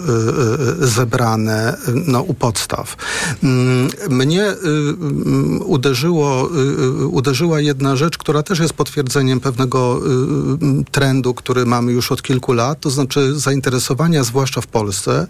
zebrane 0.81 1.69
e, 1.69 1.77
no, 2.07 2.23
u 2.23 2.35
podstaw. 2.35 2.97
Mm, 3.43 3.89
Mnie 4.11 4.45
y, 4.45 4.57
mm, 4.65 5.63
uderzyło, 5.63 6.49
y, 6.57 7.03
y, 7.03 7.07
uderzyła 7.07 7.61
jedna 7.61 7.97
rzecz, 7.97 8.19
która 8.19 8.43
też 8.43 8.59
jest 8.59 8.73
potwierdzeniem 8.73 9.41
pewnego 9.41 9.99
y, 9.99 10.81
y, 10.81 10.85
trendu, 10.91 11.35
który 11.35 11.67
mamy 11.67 11.93
już 11.93 12.13
od 12.13 12.23
kilku 12.23 12.53
lat, 12.53 12.81
to 12.81 12.91
znaczy 12.91 13.39
zainteresowania, 13.39 14.25
zwłaszcza 14.25 14.61
w 14.61 14.67
Polsce, 14.67 15.27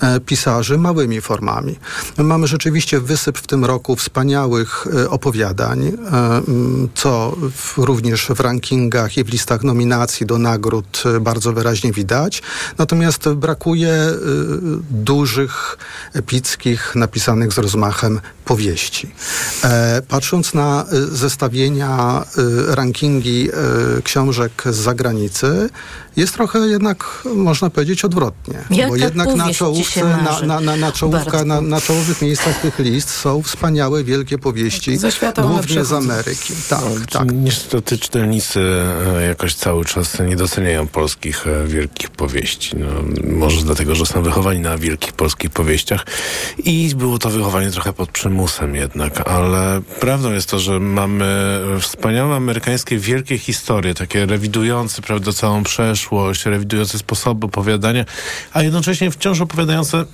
e, 0.00 0.20
pisarzy 0.20 0.78
małymi 0.78 1.20
formami. 1.20 1.78
My 2.18 2.24
mamy 2.24 2.46
rzeczywiście 2.46 3.00
wysyp 3.00 3.38
w 3.38 3.46
tym 3.46 3.64
roku 3.64 3.96
wspaniałych 3.96 4.86
e, 4.94 5.10
opowiadań, 5.10 5.84
e, 5.86 5.94
co 6.94 7.36
również 7.76 8.26
w 8.26 8.40
rankingach 8.40 9.16
i 9.16 9.24
w 9.24 9.28
listach 9.28 9.62
nominacji 9.62 10.26
do 10.26 10.38
nagród 10.38 11.02
bardzo 11.20 11.52
wyraźnie 11.52 11.92
widać. 11.92 12.42
Natomiast 12.78 13.28
brakuje 13.28 14.03
dużych, 14.90 15.78
epickich, 16.14 16.94
napisanych 16.94 17.52
z 17.52 17.58
rozmachem 17.58 18.20
powieści. 18.44 19.14
E, 19.64 20.02
Patrząc 20.08 20.54
na 20.54 20.84
e, 20.84 21.00
zestawienia, 21.00 22.24
e, 22.70 22.74
rankingi 22.74 23.48
książek 24.04 24.62
z 24.70 24.76
zagranicy, 24.76 25.68
jest 26.16 26.34
trochę 26.34 26.58
jednak, 26.58 27.22
można 27.34 27.70
powiedzieć, 27.70 28.04
odwrotnie. 28.04 28.58
Jaka 28.70 28.88
bo 28.88 28.96
jednak 28.96 29.34
na 29.34 29.54
czołówce, 29.54 30.04
na, 30.04 30.40
na, 30.40 30.60
na, 30.60 30.76
na, 30.76 30.92
czołówka, 30.92 31.44
na, 31.44 31.60
na 31.60 31.80
czołowych 31.80 32.22
miejscach 32.22 32.60
tych 32.60 32.78
list 32.78 33.10
są 33.10 33.42
wspaniałe, 33.42 34.04
wielkie 34.04 34.38
powieści, 34.38 34.98
głównie 35.42 35.84
z. 35.84 35.92
Ameryki. 35.92 36.54
Tak, 36.68 36.80
No, 36.80 37.06
tak. 37.10 37.28
Niestety 37.32 37.98
czytelnicy 37.98 38.60
e, 39.16 39.26
jakoś 39.26 39.54
cały 39.54 39.84
czas 39.84 40.18
nie 40.26 40.36
doceniają 40.36 40.86
polskich 40.86 41.46
e, 41.46 41.66
wielkich 41.66 42.10
powieści. 42.10 42.76
No, 42.76 42.86
może 43.38 43.62
dlatego, 43.62 43.94
że 43.94 44.06
są 44.06 44.22
wychowani 44.22 44.60
na 44.60 44.78
wielkich 44.78 45.12
polskich 45.12 45.50
powieściach 45.50 46.06
i 46.58 46.92
było 46.96 47.18
to 47.18 47.30
wychowanie 47.30 47.70
trochę 47.70 47.92
pod 47.92 48.10
przymusem 48.10 48.74
jednak, 48.74 49.28
ale 49.28 49.82
prawdą 50.00 50.32
jest 50.32 50.50
to, 50.50 50.58
że 50.58 50.80
mamy 50.80 51.60
wspaniałe 51.80 52.36
amerykańskie 52.36 52.98
wielkie 52.98 53.38
historie, 53.38 53.94
takie 53.94 54.26
rewidujące 54.26 55.02
prawda, 55.02 55.32
całą 55.32 55.62
przeszłość, 55.62 56.03
rewidujące 56.50 56.98
sposoby 56.98 57.46
opowiadania, 57.46 58.04
a 58.52 58.62
jednocześnie 58.62 59.10
wciąż 59.10 59.40
opowiadające 59.40 60.04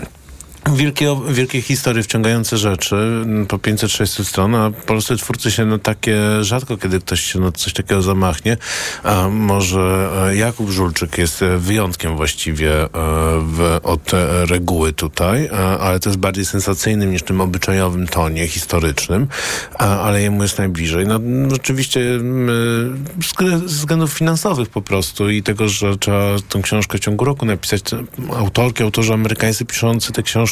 Wielkie, 0.67 1.17
wielkie 1.29 1.63
historie, 1.63 2.03
wciągające 2.03 2.59
rzeczy, 2.59 2.97
m, 2.97 3.47
po 3.47 3.57
500-600 3.59 4.25
stron, 4.25 4.55
a 4.55 4.71
polscy 4.71 5.17
twórcy 5.17 5.51
się 5.51 5.65
no 5.65 5.79
takie, 5.79 6.19
rzadko 6.41 6.77
kiedy 6.77 7.01
ktoś 7.01 7.21
się 7.21 7.41
no 7.41 7.53
coś 7.53 7.73
takiego 7.73 8.03
zamachnie, 8.03 8.57
a 9.03 9.29
może 9.29 10.11
e, 10.29 10.37
Jakub 10.37 10.71
Żulczyk 10.71 11.19
jest 11.19 11.43
e, 11.43 11.59
wyjątkiem 11.59 12.17
właściwie 12.17 12.83
e, 12.83 12.89
w, 13.43 13.81
od 13.83 14.11
reguły 14.49 14.93
tutaj, 14.93 15.49
ale 15.81 16.01
to 16.01 16.09
jest 16.09 16.21
bardziej 16.21 16.45
sensacyjnym 16.45 17.13
niż 17.13 17.23
tym 17.23 17.41
obyczajowym 17.41 18.07
tonie 18.07 18.49
historycznym, 18.49 19.27
ale 19.79 20.23
jemu 20.23 20.43
jest 20.43 20.59
najbliżej. 20.59 21.07
No 21.07 21.21
rzeczywiście 21.51 22.01
m, 22.01 22.51
z 23.67 23.73
względów 23.73 24.13
finansowych 24.13 24.69
po 24.69 24.83
prostu 24.83 25.31
i 25.31 25.43
tego, 25.43 25.69
że 25.69 25.99
trzeba 25.99 26.37
tę 26.49 26.63
książkę 26.63 26.99
w 26.99 27.01
ciągu 27.01 27.25
roku 27.25 27.47
napisać. 27.47 27.83
Autorki, 28.37 28.83
autorzy 28.83 29.15
amerykańscy 29.15 29.65
piszący 29.65 30.13
te 30.13 30.23
książki 30.23 30.50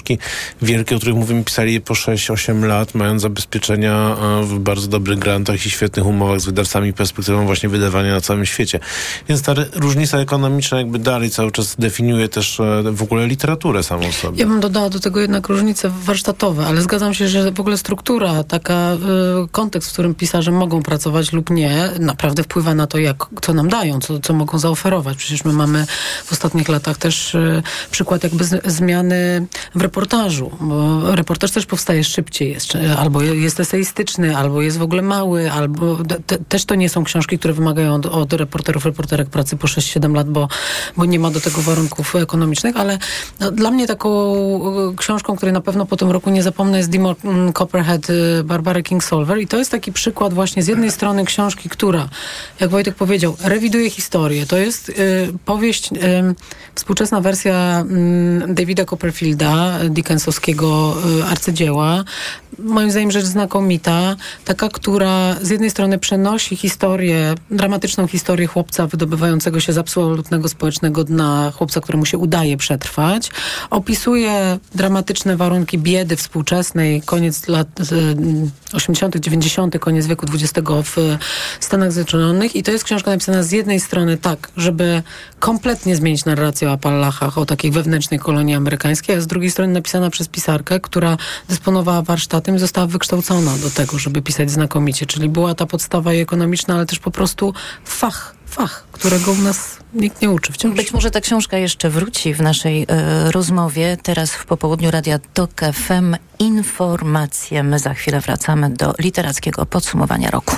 wielkie, 0.62 0.94
o 0.94 0.98
których 0.98 1.16
mówimy, 1.16 1.44
pisali 1.44 1.72
je 1.74 1.80
po 1.80 1.94
6-8 1.94 2.64
lat, 2.64 2.94
mając 2.94 3.22
zabezpieczenia 3.22 4.16
e, 4.40 4.44
w 4.44 4.58
bardzo 4.58 4.88
dobrych 4.88 5.18
grantach 5.18 5.66
i 5.66 5.70
świetnych 5.70 6.06
umowach 6.06 6.40
z 6.40 6.46
wydawcami, 6.46 6.92
perspektywą 6.92 7.46
właśnie 7.46 7.68
wydawania 7.68 8.12
na 8.12 8.20
całym 8.20 8.46
świecie. 8.46 8.80
Więc 9.28 9.42
ta 9.42 9.54
różnica 9.74 10.18
ekonomiczna 10.18 10.78
jakby 10.78 10.98
dalej 10.98 11.30
cały 11.30 11.52
czas 11.52 11.76
definiuje 11.78 12.28
też 12.28 12.60
e, 12.60 12.82
w 12.92 13.02
ogóle 13.02 13.26
literaturę 13.26 13.82
samą 13.82 14.12
sobie. 14.12 14.38
Ja 14.40 14.46
bym 14.46 14.60
dodała 14.60 14.90
do 14.90 15.00
tego 15.00 15.20
jednak 15.20 15.48
różnice 15.48 15.90
warsztatowe, 16.04 16.66
ale 16.66 16.82
zgadzam 16.82 17.14
się, 17.14 17.28
że 17.28 17.52
w 17.52 17.60
ogóle 17.60 17.78
struktura, 17.78 18.44
taka 18.44 18.94
y, 19.44 19.48
kontekst, 19.50 19.90
w 19.90 19.92
którym 19.92 20.14
pisarze 20.14 20.50
mogą 20.50 20.82
pracować 20.82 21.32
lub 21.32 21.50
nie, 21.50 21.90
naprawdę 21.98 22.42
wpływa 22.42 22.74
na 22.74 22.86
to, 22.86 22.98
jak, 22.98 23.26
co 23.42 23.54
nam 23.54 23.68
dają, 23.68 24.00
co, 24.00 24.20
co 24.20 24.32
mogą 24.32 24.58
zaoferować. 24.58 25.16
Przecież 25.16 25.44
my 25.44 25.52
mamy 25.52 25.86
w 26.24 26.32
ostatnich 26.32 26.68
latach 26.68 26.96
też 26.96 27.34
y, 27.34 27.62
przykład 27.90 28.24
jakby 28.24 28.44
zmiany 28.64 29.46
w 29.74 29.78
reportażu, 29.88 30.50
bo 30.60 31.00
reportaż 31.16 31.50
też 31.50 31.66
powstaje 31.66 32.04
szybciej, 32.04 32.52
jest, 32.52 32.66
czy- 32.66 32.92
albo 32.92 33.22
jest 33.22 33.60
eseistyczny, 33.60 34.36
albo 34.36 34.62
jest 34.62 34.78
w 34.78 34.82
ogóle 34.82 35.02
mały, 35.02 35.52
albo 35.52 35.98
te, 36.26 36.38
też 36.38 36.64
to 36.64 36.74
nie 36.74 36.88
są 36.88 37.04
książki, 37.04 37.38
które 37.38 37.54
wymagają 37.54 37.94
od, 37.94 38.06
od 38.06 38.32
reporterów, 38.32 38.84
reporterek 38.84 39.28
pracy 39.28 39.56
po 39.56 39.66
6-7 39.66 40.14
lat, 40.14 40.30
bo, 40.30 40.48
bo 40.96 41.04
nie 41.04 41.18
ma 41.18 41.30
do 41.30 41.40
tego 41.40 41.62
warunków 41.62 42.16
ekonomicznych, 42.16 42.76
ale 42.76 42.98
no, 43.40 43.50
dla 43.50 43.70
mnie 43.70 43.86
taką 43.86 44.10
e, 44.90 44.96
książką, 44.96 45.36
której 45.36 45.52
na 45.52 45.60
pewno 45.60 45.86
po 45.86 45.96
tym 45.96 46.10
roku 46.10 46.30
nie 46.30 46.42
zapomnę 46.42 46.78
jest 46.78 46.90
Dimor 46.90 47.16
mm, 47.24 47.52
Copperhead 47.52 48.06
e, 48.10 48.44
Barbary 48.44 48.82
Kingsolver 48.82 49.38
i 49.38 49.46
to 49.46 49.56
jest 49.58 49.70
taki 49.70 49.92
przykład 49.92 50.34
właśnie 50.34 50.62
z 50.62 50.66
jednej 50.66 50.90
strony 50.90 51.24
książki, 51.24 51.68
która, 51.68 52.08
jak 52.60 52.70
Wojtek 52.70 52.94
powiedział, 52.94 53.36
rewiduje 53.44 53.90
historię. 53.90 54.46
To 54.46 54.56
jest 54.56 54.90
e, 54.90 54.92
powieść, 55.44 55.90
e, 55.92 56.34
współczesna 56.74 57.20
wersja 57.20 57.80
mm, 57.80 58.54
Davida 58.54 58.84
Copperfielda, 58.84 59.77
Dickensowskiego 59.90 60.96
e, 61.20 61.26
arcydzieła. 61.26 62.04
Moim 62.58 62.90
zdaniem 62.90 63.10
rzecz 63.10 63.24
znakomita, 63.24 64.16
taka, 64.44 64.68
która 64.68 65.36
z 65.42 65.50
jednej 65.50 65.70
strony 65.70 65.98
przenosi 65.98 66.56
historię, 66.56 67.34
dramatyczną 67.50 68.06
historię 68.06 68.46
chłopca 68.46 68.86
wydobywającego 68.86 69.60
się 69.60 69.72
z 69.72 69.78
absolutnego 69.78 70.48
społecznego 70.48 71.04
dna, 71.04 71.52
chłopca, 71.56 71.80
któremu 71.80 72.06
się 72.06 72.18
udaje 72.18 72.56
przetrwać. 72.56 73.30
Opisuje 73.70 74.58
dramatyczne 74.74 75.36
warunki 75.36 75.78
biedy 75.78 76.16
współczesnej, 76.16 77.02
koniec 77.02 77.48
lat 77.48 77.68
e, 78.72 78.76
80., 78.76 79.16
90., 79.16 79.78
koniec 79.78 80.06
wieku 80.06 80.26
XX 80.34 80.68
w 80.84 81.18
Stanach 81.60 81.92
Zjednoczonych 81.92 82.56
i 82.56 82.62
to 82.62 82.70
jest 82.70 82.84
książka 82.84 83.10
napisana 83.10 83.42
z 83.42 83.52
jednej 83.52 83.80
strony 83.80 84.16
tak, 84.16 84.50
żeby 84.56 85.02
kompletnie 85.40 85.96
zmienić 85.96 86.24
narrację 86.24 86.68
o 86.68 86.72
Appalachach, 86.72 87.38
o 87.38 87.46
takiej 87.46 87.70
wewnętrznej 87.70 88.20
kolonii 88.20 88.54
amerykańskiej, 88.54 89.16
a 89.16 89.20
z 89.20 89.26
drugiej 89.26 89.50
strony 89.50 89.67
napisana 89.72 90.10
przez 90.10 90.28
pisarkę, 90.28 90.80
która 90.80 91.16
dysponowała 91.48 92.02
warsztatem 92.02 92.56
i 92.56 92.58
została 92.58 92.86
wykształcona 92.86 93.56
do 93.56 93.70
tego, 93.70 93.98
żeby 93.98 94.22
pisać 94.22 94.50
znakomicie. 94.50 95.06
Czyli 95.06 95.28
była 95.28 95.54
ta 95.54 95.66
podstawa 95.66 96.14
i 96.14 96.20
ekonomiczna, 96.20 96.74
ale 96.74 96.86
też 96.86 96.98
po 96.98 97.10
prostu 97.10 97.54
fach, 97.84 98.34
fach, 98.46 98.86
którego 98.92 99.32
u 99.32 99.36
nas 99.36 99.78
nikt 99.94 100.22
nie 100.22 100.30
uczy 100.30 100.52
wciąż. 100.52 100.76
Być 100.76 100.92
może 100.92 101.10
ta 101.10 101.20
książka 101.20 101.58
jeszcze 101.58 101.90
wróci 101.90 102.34
w 102.34 102.40
naszej 102.40 102.86
e, 102.88 103.32
rozmowie. 103.32 103.96
Teraz 104.02 104.32
w 104.32 104.46
popołudniu 104.46 104.90
Radia 104.90 105.18
TOK 105.34 105.60
FM 105.72 106.16
informacje. 106.38 107.62
My 107.62 107.78
za 107.78 107.94
chwilę 107.94 108.20
wracamy 108.20 108.70
do 108.70 108.94
literackiego 108.98 109.66
podsumowania 109.66 110.30
roku. 110.30 110.56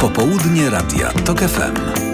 Popołudnie 0.00 0.70
Radia 0.70 1.10
TOK 1.10 1.40
FM. 1.40 2.13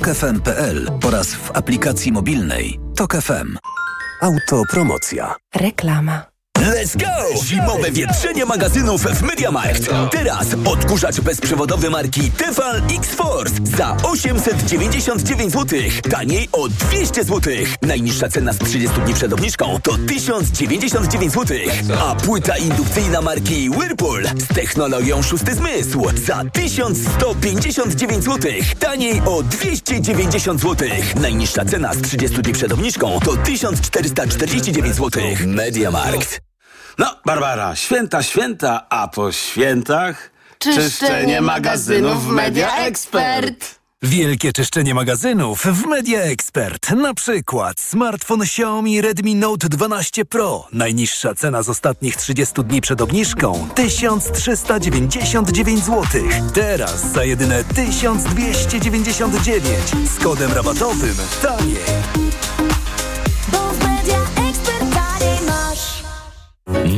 tokefm.pl 0.00 0.90
oraz 1.06 1.34
w 1.34 1.50
aplikacji 1.50 2.12
mobilnej 2.12 2.80
Tok. 2.96 3.16
Autopromocja. 4.22 5.34
Reklama. 5.54 6.29
Let's 6.60 6.96
go! 6.96 7.42
Zimowe 7.44 7.90
wietrzenie 7.90 8.46
magazynów 8.46 9.02
w 9.02 9.22
MediaMarkt. 9.22 9.90
Teraz 10.10 10.46
odkurzacz 10.64 11.20
bezprzewodowy 11.20 11.90
marki 11.90 12.30
Tefal 12.30 12.82
X-Force 12.96 13.54
za 13.76 13.96
899 14.02 15.52
zł. 15.52 15.80
Taniej 16.10 16.48
o 16.52 16.68
200 16.68 17.24
zł. 17.24 17.52
Najniższa 17.82 18.28
cena 18.28 18.52
z 18.52 18.58
30 18.58 19.00
dni 19.00 19.14
przed 19.14 19.32
obniżką 19.32 19.80
to 19.82 19.98
1099 20.08 21.32
zł. 21.32 21.58
A 22.00 22.14
płyta 22.14 22.56
indukcyjna 22.56 23.22
marki 23.22 23.70
Whirlpool 23.70 24.24
z 24.38 24.54
technologią 24.54 25.22
szósty 25.22 25.54
zmysł 25.54 26.06
za 26.26 26.44
1159 26.52 28.24
zł. 28.24 28.52
Taniej 28.80 29.22
o 29.26 29.42
290 29.42 30.60
zł. 30.60 30.88
Najniższa 31.20 31.64
cena 31.64 31.94
z 31.94 32.02
30 32.02 32.42
dni 32.42 32.52
przed 32.52 32.72
obniżką 32.72 33.20
to 33.24 33.36
1449 33.36 34.94
zł. 34.94 35.22
MediaMarkt. 35.46 36.49
No, 37.00 37.16
Barbara, 37.24 37.76
święta, 37.76 38.22
święta, 38.22 38.86
a 38.88 39.08
po 39.08 39.32
świętach 39.32 40.30
czyszczenie 40.58 41.40
magazynów 41.40 42.26
Media 42.26 42.76
Expert. 42.76 43.80
Wielkie 44.02 44.52
czyszczenie 44.52 44.94
magazynów 44.94 45.62
w 45.62 45.86
Media 45.86 46.20
Expert. 46.20 46.90
Na 46.90 47.14
przykład 47.14 47.80
smartfon 47.80 48.42
Xiaomi 48.42 49.00
Redmi 49.00 49.34
Note 49.34 49.68
12 49.68 50.24
Pro. 50.24 50.68
Najniższa 50.72 51.34
cena 51.34 51.62
z 51.62 51.68
ostatnich 51.68 52.16
30 52.16 52.54
dni 52.64 52.80
przed 52.80 53.00
obniżką 53.00 53.68
1399 53.74 55.84
zł. 55.84 56.04
Teraz 56.54 57.12
za 57.12 57.24
jedyne 57.24 57.64
1299 57.64 59.78
z 60.16 60.18
kodem 60.24 60.52
rabatowym 60.52 61.16
taniej. 61.42 62.29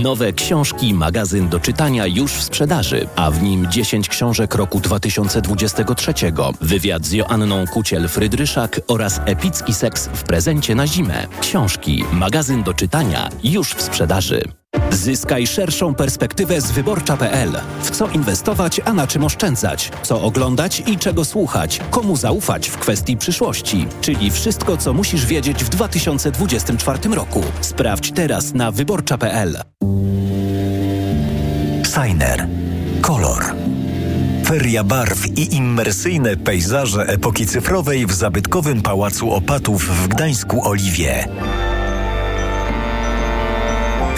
Nowe 0.03 0.33
książki, 0.33 0.95
magazyn 0.95 1.49
do 1.49 1.61
czytania 1.61 2.07
już 2.07 2.33
w 2.33 2.43
sprzedaży, 2.43 3.09
a 3.17 3.31
w 3.31 3.43
nim 3.43 3.71
10 3.71 4.09
książek 4.09 4.55
roku 4.55 4.81
2023, 4.81 6.15
wywiad 6.61 7.07
z 7.07 7.13
Joanną 7.13 7.65
Kuciel-Frydryszak 7.65 8.81
oraz 8.89 9.21
epicki 9.25 9.75
seks 9.75 10.07
w 10.07 10.23
prezencie 10.23 10.75
na 10.75 10.87
zimę. 10.87 11.27
Książki, 11.41 12.05
magazyn 12.13 12.63
do 12.63 12.75
czytania 12.75 13.29
już 13.45 13.75
w 13.75 13.83
sprzedaży. 13.83 14.62
Zyskaj 14.93 15.47
szerszą 15.47 15.95
perspektywę 15.95 16.61
z 16.61 16.71
wyborcza.pl. 16.71 17.61
W 17.83 17.91
co 17.91 18.09
inwestować, 18.09 18.81
a 18.85 18.93
na 18.93 19.07
czym 19.07 19.25
oszczędzać? 19.25 19.91
Co 20.03 20.23
oglądać 20.23 20.83
i 20.87 20.99
czego 20.99 21.25
słuchać? 21.25 21.81
Komu 21.91 22.17
zaufać 22.17 22.69
w 22.69 22.79
kwestii 22.79 23.17
przyszłości? 23.17 23.87
Czyli 24.01 24.31
wszystko, 24.31 24.77
co 24.77 24.93
musisz 24.93 25.27
wiedzieć 25.27 25.65
w 25.65 25.69
2024 25.69 27.15
roku. 27.15 27.43
Sprawdź 27.61 28.13
teraz 28.13 28.55
na 28.55 28.71
wyborcza.pl. 28.71 29.63
Signer. 31.95 32.47
Kolor. 33.01 33.45
Feria 34.47 34.85
barw 34.85 35.27
i 35.27 35.55
immersyjne 35.55 36.37
pejzaże 36.37 37.07
epoki 37.07 37.47
cyfrowej 37.47 38.07
w 38.07 38.13
zabytkowym 38.13 38.83
Pałacu 38.83 39.33
Opatów 39.33 39.89
w 39.89 40.09
Gdańsku 40.09 40.69
Oliwie. 40.69 41.29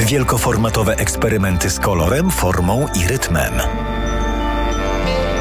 Wielkoformatowe 0.01 0.97
eksperymenty 0.97 1.71
z 1.71 1.79
kolorem, 1.79 2.31
formą 2.31 2.87
i 2.95 3.07
rytmem. 3.09 3.53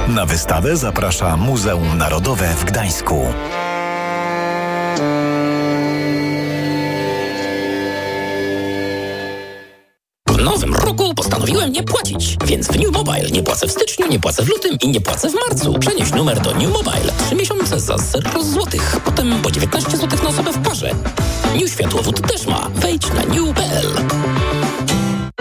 Na 0.07 0.25
wystawę 0.25 0.77
zaprasza 0.77 1.37
Muzeum 1.37 1.97
Narodowe 1.97 2.53
w 2.55 2.63
Gdańsku. 2.63 3.25
W 10.27 10.37
nowym 10.43 10.75
roku 10.75 11.13
postanowiłem 11.15 11.71
nie 11.71 11.83
płacić, 11.83 12.37
więc 12.45 12.67
w 12.67 12.79
New 12.79 12.91
Mobile 12.91 13.29
nie 13.31 13.43
płacę 13.43 13.67
w 13.67 13.71
styczniu, 13.71 14.07
nie 14.07 14.19
płacę 14.19 14.43
w 14.43 14.49
lutym 14.49 14.77
i 14.81 14.89
nie 14.89 15.01
płacę 15.01 15.29
w 15.29 15.33
marcu. 15.33 15.73
Przenieś 15.79 16.11
numer 16.11 16.39
do 16.41 16.53
New 16.53 16.71
Mobile. 16.71 17.13
Trzy 17.25 17.35
miesiące 17.35 17.79
za 17.79 17.97
0 17.97 18.43
złotych, 18.43 18.97
potem 19.05 19.41
po 19.41 19.51
19 19.51 19.97
złotych 19.97 20.23
na 20.23 20.29
osobę 20.29 20.51
w 20.51 20.67
parze. 20.67 20.95
New 21.61 21.71
Światłowód 21.71 22.27
też 22.27 22.47
ma. 22.47 22.69
Wejdź 22.75 23.07
na 23.07 23.21
new.pl. 23.21 23.87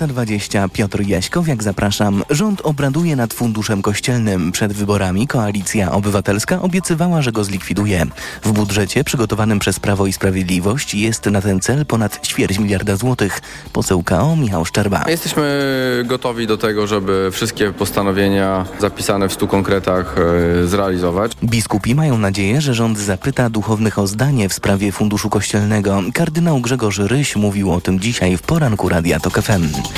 12.20 0.00 0.68
Piotr 0.68 1.00
Jaśkowiak, 1.00 1.62
zapraszam. 1.62 2.22
Rząd 2.30 2.60
obraduje 2.60 3.16
nad 3.16 3.34
funduszem 3.34 3.82
kościelnym. 3.82 4.52
Przed 4.52 4.72
wyborami 4.72 5.26
Koalicja 5.26 5.92
Obywatelska 5.92 6.62
obiecywała, 6.62 7.22
że 7.22 7.32
go 7.32 7.44
zlikwiduje. 7.44 8.06
W 8.42 8.52
budżecie 8.52 9.04
przygotowanym 9.04 9.58
przez 9.58 9.80
Prawo 9.80 10.06
i 10.06 10.12
Sprawiedliwość 10.12 10.94
jest 10.94 11.26
na 11.26 11.40
ten 11.40 11.60
cel 11.60 11.86
ponad 11.86 12.26
ćwierć 12.26 12.58
miliarda 12.58 12.96
złotych. 12.96 13.40
Poseł 13.72 14.02
KO 14.02 14.36
Michał 14.36 14.64
Szczerba. 14.64 15.04
Jesteśmy 15.08 16.04
gotowi 16.04 16.46
do 16.46 16.58
tego, 16.58 16.86
żeby 16.86 17.30
wszystkie 17.32 17.72
postanowienia 17.72 18.66
zapisane 18.78 19.28
w 19.28 19.32
stu 19.32 19.48
konkretach 19.48 20.16
e, 20.62 20.66
zrealizować. 20.66 21.32
Biskupi 21.44 21.94
mają 21.94 22.18
nadzieję, 22.18 22.60
że 22.60 22.74
rząd 22.74 22.98
zapyta 22.98 23.50
duchownych 23.50 23.98
o 23.98 24.06
zdanie 24.06 24.48
w 24.48 24.52
sprawie 24.52 24.92
funduszu 24.92 25.30
kościelnego. 25.30 26.02
Kardynał 26.14 26.60
Grzegorz 26.60 26.98
Ryś 26.98 27.36
mówił 27.36 27.72
o 27.72 27.80
tym 27.80 28.00
dzisiaj 28.00 28.36
w 28.36 28.42
poranku 28.42 28.88
Radia 28.88 29.20
Tok 29.20 29.42
FM. 29.42 29.89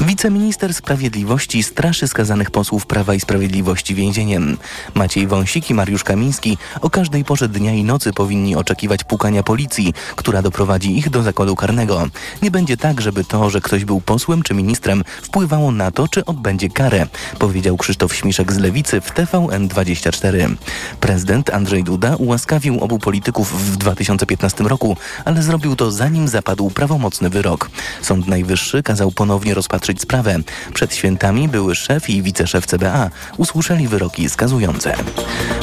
Wiceminister 0.00 0.74
Sprawiedliwości 0.74 1.62
straszy 1.62 2.08
skazanych 2.08 2.50
posłów 2.50 2.86
Prawa 2.86 3.14
i 3.14 3.20
Sprawiedliwości 3.20 3.94
więzieniem. 3.94 4.58
Maciej 4.94 5.26
Wąsik 5.26 5.70
i 5.70 5.74
Mariusz 5.74 6.04
Kamiński 6.04 6.58
o 6.80 6.90
każdej 6.90 7.24
porze 7.24 7.48
dnia 7.48 7.74
i 7.74 7.84
nocy 7.84 8.12
powinni 8.12 8.56
oczekiwać 8.56 9.04
pukania 9.04 9.42
policji, 9.42 9.94
która 10.16 10.42
doprowadzi 10.42 10.98
ich 10.98 11.10
do 11.10 11.22
zakładu 11.22 11.56
karnego. 11.56 12.08
Nie 12.42 12.50
będzie 12.50 12.76
tak, 12.76 13.00
żeby 13.00 13.24
to, 13.24 13.50
że 13.50 13.60
ktoś 13.60 13.84
był 13.84 14.00
posłem 14.00 14.42
czy 14.42 14.54
ministrem 14.54 15.04
wpływało 15.22 15.72
na 15.72 15.90
to, 15.90 16.08
czy 16.08 16.24
odbędzie 16.24 16.68
karę, 16.68 17.06
powiedział 17.38 17.76
Krzysztof 17.76 18.14
Śmiszek 18.14 18.52
z 18.52 18.58
Lewicy 18.58 19.00
w 19.00 19.12
TVN24. 19.14 20.56
Prezydent 21.00 21.50
Andrzej 21.50 21.84
Duda 21.84 22.16
ułaskawił 22.16 22.80
obu 22.80 22.98
polityków 22.98 23.72
w 23.72 23.76
2015 23.76 24.64
roku, 24.64 24.96
ale 25.24 25.42
zrobił 25.42 25.76
to 25.76 25.90
zanim 25.90 26.28
zapadł 26.28 26.70
prawomocny 26.70 27.30
wyrok. 27.30 27.70
Sąd 28.02 28.26
Najwyższy 28.26 28.82
kazał 28.82 29.10
ponownie 29.10 29.37
ponownie 29.38 29.54
rozpatrzyć 29.54 30.00
sprawę. 30.00 30.36
Przed 30.74 30.94
świętami 30.94 31.48
były 31.48 31.74
szef 31.74 32.10
i 32.10 32.22
wiceszef 32.22 32.66
CBA 32.66 33.10
usłyszeli 33.36 33.88
wyroki 33.88 34.30
skazujące. 34.30 34.94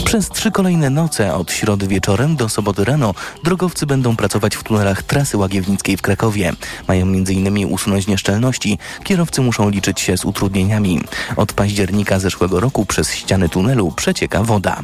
Przez 0.05 0.29
trzy 0.29 0.51
kolejne 0.51 0.89
noce 0.89 1.33
od 1.33 1.51
środy 1.51 1.87
wieczorem 1.87 2.35
do 2.35 2.49
soboty 2.49 2.85
rano 2.85 3.13
drogowcy 3.43 3.85
będą 3.85 4.15
pracować 4.15 4.55
w 4.55 4.63
tunelach 4.63 5.03
trasy 5.03 5.37
Łagiewnickiej 5.37 5.97
w 5.97 6.01
Krakowie. 6.01 6.53
Mają 6.87 7.05
m.in. 7.05 7.65
usunąć 7.65 8.07
nieszczelności. 8.07 8.77
Kierowcy 9.03 9.41
muszą 9.41 9.69
liczyć 9.69 10.01
się 10.01 10.17
z 10.17 10.25
utrudnieniami. 10.25 11.01
Od 11.35 11.53
października 11.53 12.19
zeszłego 12.19 12.59
roku 12.59 12.85
przez 12.85 13.13
ściany 13.13 13.49
tunelu 13.49 13.91
przecieka 13.91 14.43
woda. 14.43 14.81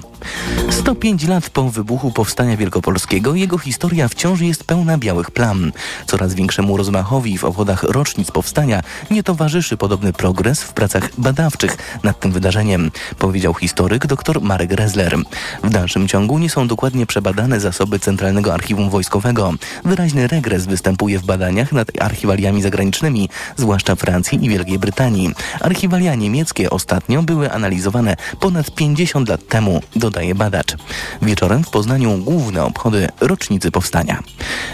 105 0.69 1.27
lat 1.27 1.49
po 1.49 1.69
wybuchu 1.69 2.11
Powstania 2.11 2.57
Wielkopolskiego 2.57 3.35
jego 3.35 3.57
historia 3.57 4.07
wciąż 4.07 4.41
jest 4.41 4.63
pełna 4.63 4.97
białych 4.97 5.31
plam. 5.31 5.71
Coraz 6.07 6.33
większemu 6.33 6.77
rozmachowi 6.77 7.37
w 7.37 7.43
obchodach 7.43 7.83
rocznic 7.83 8.31
powstania 8.31 8.70
nie 9.11 9.23
towarzyszy 9.23 9.77
podobny 9.77 10.13
progres 10.13 10.63
w 10.63 10.73
pracach 10.73 11.09
badawczych 11.17 11.77
nad 12.03 12.19
tym 12.19 12.31
wydarzeniem, 12.31 12.91
powiedział 13.17 13.53
historyk 13.53 14.07
dr 14.07 14.41
Marek 14.41 14.71
Rezler. 14.71 15.17
W 15.63 15.69
dalszym 15.69 16.07
ciągu 16.07 16.39
nie 16.39 16.49
są 16.49 16.67
dokładnie 16.67 17.05
przebadane 17.05 17.59
zasoby 17.59 17.99
Centralnego 17.99 18.53
Archiwum 18.53 18.89
Wojskowego. 18.89 19.53
Wyraźny 19.85 20.27
regres 20.27 20.65
występuje 20.65 21.19
w 21.19 21.25
badaniach 21.25 21.71
nad 21.71 21.87
archiwaliami 21.99 22.61
zagranicznymi, 22.61 23.29
zwłaszcza 23.57 23.95
Francji 23.95 24.45
i 24.45 24.49
Wielkiej 24.49 24.79
Brytanii. 24.79 25.33
Archiwalia 25.59 26.15
niemieckie 26.15 26.69
ostatnio 26.69 27.23
były 27.23 27.51
analizowane 27.51 28.15
ponad 28.39 28.75
50 28.75 29.29
lat 29.29 29.47
temu, 29.47 29.81
dodaje 29.95 30.35
badacz. 30.35 30.75
Wieczorem 31.21 31.63
w 31.63 31.69
Poznaniu 31.69 32.17
główne 32.17 32.63
obchody 32.63 33.09
rocznicy 33.21 33.71
powstania. 33.71 34.19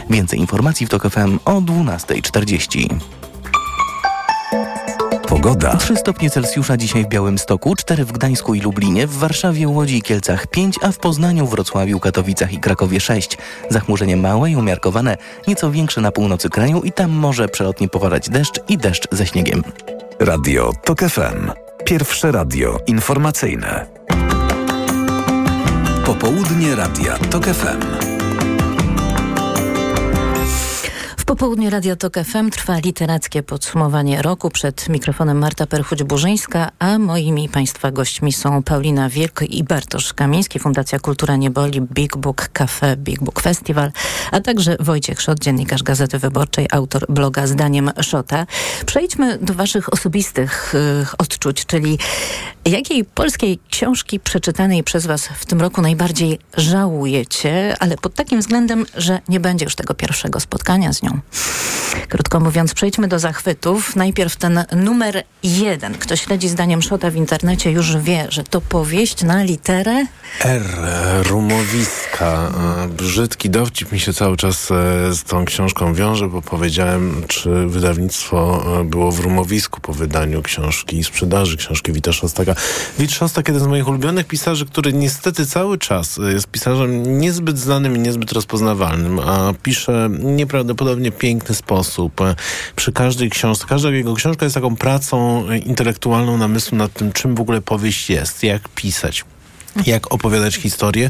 Więcej 0.10 0.39
informacji 0.39 0.86
w 0.86 0.89
TOK 0.89 1.10
FM 1.10 1.39
o 1.45 1.62
12.40. 1.62 2.99
Pogoda. 5.28 5.76
3 5.76 5.96
stopnie 5.96 6.30
Celsjusza 6.30 6.78
dzisiaj 6.78 7.04
w 7.04 7.08
Białymstoku, 7.08 7.76
4 7.76 8.06
w 8.06 8.12
Gdańsku 8.12 8.54
i 8.56 8.62
Lublinie, 8.62 9.08
w 9.08 9.18
Warszawie, 9.18 9.68
Łodzi 9.68 9.98
i 9.98 10.02
Kielcach 10.02 10.48
5, 10.48 10.76
a 10.82 10.92
w 10.92 10.98
Poznaniu, 10.98 11.48
Wrocławiu, 11.48 12.00
Katowicach 12.00 12.54
i 12.54 12.60
Krakowie 12.60 13.00
6. 13.00 13.38
Zachmurzenie 13.70 14.18
małe 14.18 14.52
i 14.52 14.56
umiarkowane, 14.56 15.18
nieco 15.48 15.72
większe 15.72 16.02
na 16.02 16.12
północy 16.12 16.50
kraju 16.50 16.82
i 16.82 16.92
tam 16.92 17.12
może 17.12 17.48
przelotnie 17.48 17.90
popadać 17.90 18.30
deszcz 18.30 18.60
i 18.70 18.78
deszcz 18.78 19.08
ze 19.12 19.28
śniegiem. 19.28 19.63
Radio 20.20 20.72
TOK 20.84 21.00
FM. 21.00 21.52
Pierwsze 21.86 22.32
radio 22.32 22.80
informacyjne. 22.88 23.86
Popołudnie 26.06 26.76
Radia 26.76 27.18
TOK 27.18 27.46
FM. 27.46 28.16
W 31.38 31.39
popołudniu 31.39 31.69
Radio 31.69 31.95
Tok 31.95 32.15
FM 32.23 32.50
trwa 32.50 32.80
literackie 32.80 33.43
podsumowanie 33.43 34.21
roku. 34.21 34.50
Przed 34.50 34.89
mikrofonem 34.89 35.38
Marta 35.38 35.65
Perchuć-Burzyńska, 35.65 36.67
a 36.80 37.00
moimi 37.00 37.50
Państwa 37.50 37.91
gośćmi 37.91 38.34
są 38.34 38.63
Paulina 38.63 39.10
Wilk 39.10 39.41
i 39.41 39.63
Bartosz 39.63 40.13
Kamiński, 40.13 40.60
Fundacja 40.60 41.00
Kultura 41.00 41.36
Nieboli, 41.36 41.82
Big 41.82 42.17
Book 42.17 42.50
Cafe, 42.54 42.95
Big 42.95 43.23
Book 43.23 43.41
Festival, 43.41 43.91
a 44.32 44.41
także 44.41 44.78
Wojciech 44.80 45.21
Szot, 45.21 45.39
dziennikarz 45.39 45.84
Gazety 45.84 46.19
Wyborczej, 46.19 46.67
autor 46.71 47.06
bloga 47.10 47.47
Zdaniem 47.47 47.91
Szota. 48.02 48.45
Przejdźmy 48.86 49.38
do 49.38 49.54
Waszych 49.54 49.93
osobistych 49.93 50.76
y, 50.76 51.06
odczuć, 51.17 51.65
czyli 51.65 51.97
jakiej 52.65 53.06
polskiej 53.06 53.60
książki 53.69 54.19
przeczytanej 54.19 54.84
przez 54.84 55.06
Was 55.06 55.28
w 55.28 55.45
tym 55.45 55.62
roku 55.62 55.82
najbardziej 55.82 56.39
żałujecie, 56.58 57.76
ale 57.80 57.97
pod 57.97 58.13
takim 58.13 58.39
względem, 58.39 58.86
że 58.95 59.19
nie 59.30 59.39
będzie 59.39 59.65
już 59.65 59.76
tego 59.76 59.93
pierwszego 59.93 60.39
spotkania 60.39 60.93
z 60.93 61.04
nią. 61.04 61.19
Krótko 62.10 62.40
mówiąc, 62.40 62.74
przejdźmy 62.74 63.08
do 63.08 63.20
zachwytów. 63.20 63.96
Najpierw 63.96 64.36
ten 64.36 64.63
numer 64.76 65.24
jeden. 65.44 65.94
Kto 65.94 66.16
śledzi 66.16 66.50
zdaniem 66.50 66.82
Szota 66.82 67.12
w 67.12 67.16
internecie 67.16 67.72
już 67.72 67.98
wie, 67.98 68.28
że 68.30 68.44
to 68.44 68.62
powieść 68.62 69.24
na 69.24 69.44
literę 69.44 70.06
R, 70.40 70.63
rumowiska. 71.24 72.52
E, 72.84 72.88
Brzydki 72.88 73.50
dowcip 73.50 73.92
mi 73.92 74.00
się 74.00 74.13
cały 74.13 74.38
czas 74.38 74.72
e, 74.72 74.74
z 75.13 75.24
tą 75.24 75.46
książką 75.46 75.94
wiąże, 75.94 76.28
bo 76.28 76.42
powiedziałem, 76.42 77.24
czy 77.28 77.50
wydawnictwo 77.68 78.63
e, 78.82 78.84
było 78.84 79.12
w 79.12 79.20
rumowisku 79.20 79.82
po 79.82 79.94
wydaniu 79.94 80.42
książki 80.42 80.98
i 80.98 81.04
sprzedaży 81.04 81.58
książki 81.58 81.92
Wita 81.92 82.13
Szostaka. 82.13 82.56
Wit 83.00 83.12
Szostak, 83.12 83.48
jeden 83.48 83.63
z 83.63 83.68
moich 83.68 83.88
ulubionych 83.88 84.28
pisarzy, 84.28 84.66
który 84.66 84.94
niestety 84.94 85.46
cały 85.46 85.78
czas 85.78 86.20
jest 86.34 86.48
pisarzem 86.48 87.20
niezbyt 87.20 87.60
znanym 87.60 87.96
i 87.96 88.00
niezbyt 88.00 88.32
rozpoznawalnym, 88.32 89.20
a 89.20 89.54
pisze 89.63 90.10
nieprawdopodobnie 90.20 91.12
piękny 91.17 91.56
sposób. 91.56 92.21
Przy 92.75 92.91
każdej 92.91 93.30
książce, 93.30 93.65
każda 93.69 93.89
jego 93.89 94.15
książka 94.15 94.45
jest 94.45 94.56
taką 94.56 94.75
pracą 94.75 95.45
intelektualną 95.51 96.38
namysłu 96.38 96.77
nad 96.77 96.93
tym, 96.93 97.12
czym 97.12 97.36
w 97.36 97.41
ogóle 97.41 97.62
powieść 97.62 98.10
jest, 98.10 98.43
jak 98.43 98.69
pisać 98.69 99.25
jak 99.86 100.13
opowiadać 100.13 100.56
historię. 100.56 101.10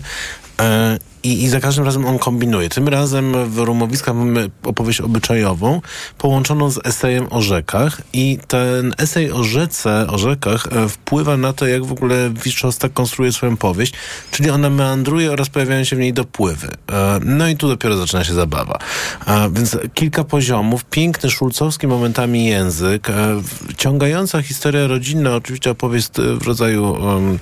E, 1.23 1.27
I, 1.27 1.43
I 1.43 1.49
za 1.49 1.59
każdym 1.59 1.85
razem 1.85 2.05
on 2.05 2.19
kombinuje. 2.19 2.69
Tym 2.69 2.87
razem 2.87 3.49
w 3.49 3.57
Rumowiskach 3.57 4.15
mamy 4.15 4.49
opowieść 4.63 5.01
obyczajową 5.01 5.81
połączoną 6.17 6.71
z 6.71 6.79
esejem 6.85 7.27
o 7.29 7.41
rzekach 7.41 8.01
i 8.13 8.39
ten 8.47 8.93
esej 8.97 9.31
o 9.31 9.43
rzece, 9.43 10.07
o 10.09 10.17
rzekach 10.17 10.67
e, 10.71 10.89
wpływa 10.89 11.37
na 11.37 11.53
to, 11.53 11.67
jak 11.67 11.85
w 11.85 11.91
ogóle 11.91 12.29
Wiszczostak 12.43 12.93
konstruuje 12.93 13.31
swoją 13.31 13.57
powieść, 13.57 13.93
czyli 14.31 14.49
ona 14.49 14.69
meandruje 14.69 15.31
oraz 15.31 15.49
pojawiają 15.49 15.83
się 15.83 15.95
w 15.95 15.99
niej 15.99 16.13
dopływy. 16.13 16.67
E, 16.91 17.19
No 17.23 17.47
i 17.47 17.55
tu 17.57 17.67
dopiero 17.67 17.97
zaczyna 17.97 18.23
się 18.23 18.33
zabawa. 18.33 18.79
A 19.25 19.49
Więc 19.49 19.77
kilka 19.93 20.23
poziomów, 20.23 20.85
piękny, 20.85 21.29
szulcowski 21.29 21.87
momentami 21.87 22.45
język, 22.45 23.09
e, 23.09 23.41
ciągająca 23.77 24.41
historia 24.41 24.87
rodzinna, 24.87 25.35
oczywiście 25.35 25.71
opowieść 25.71 26.07
e, 26.19 26.35
w 26.35 26.47
rodzaju 26.47 26.91
um, 26.91 27.39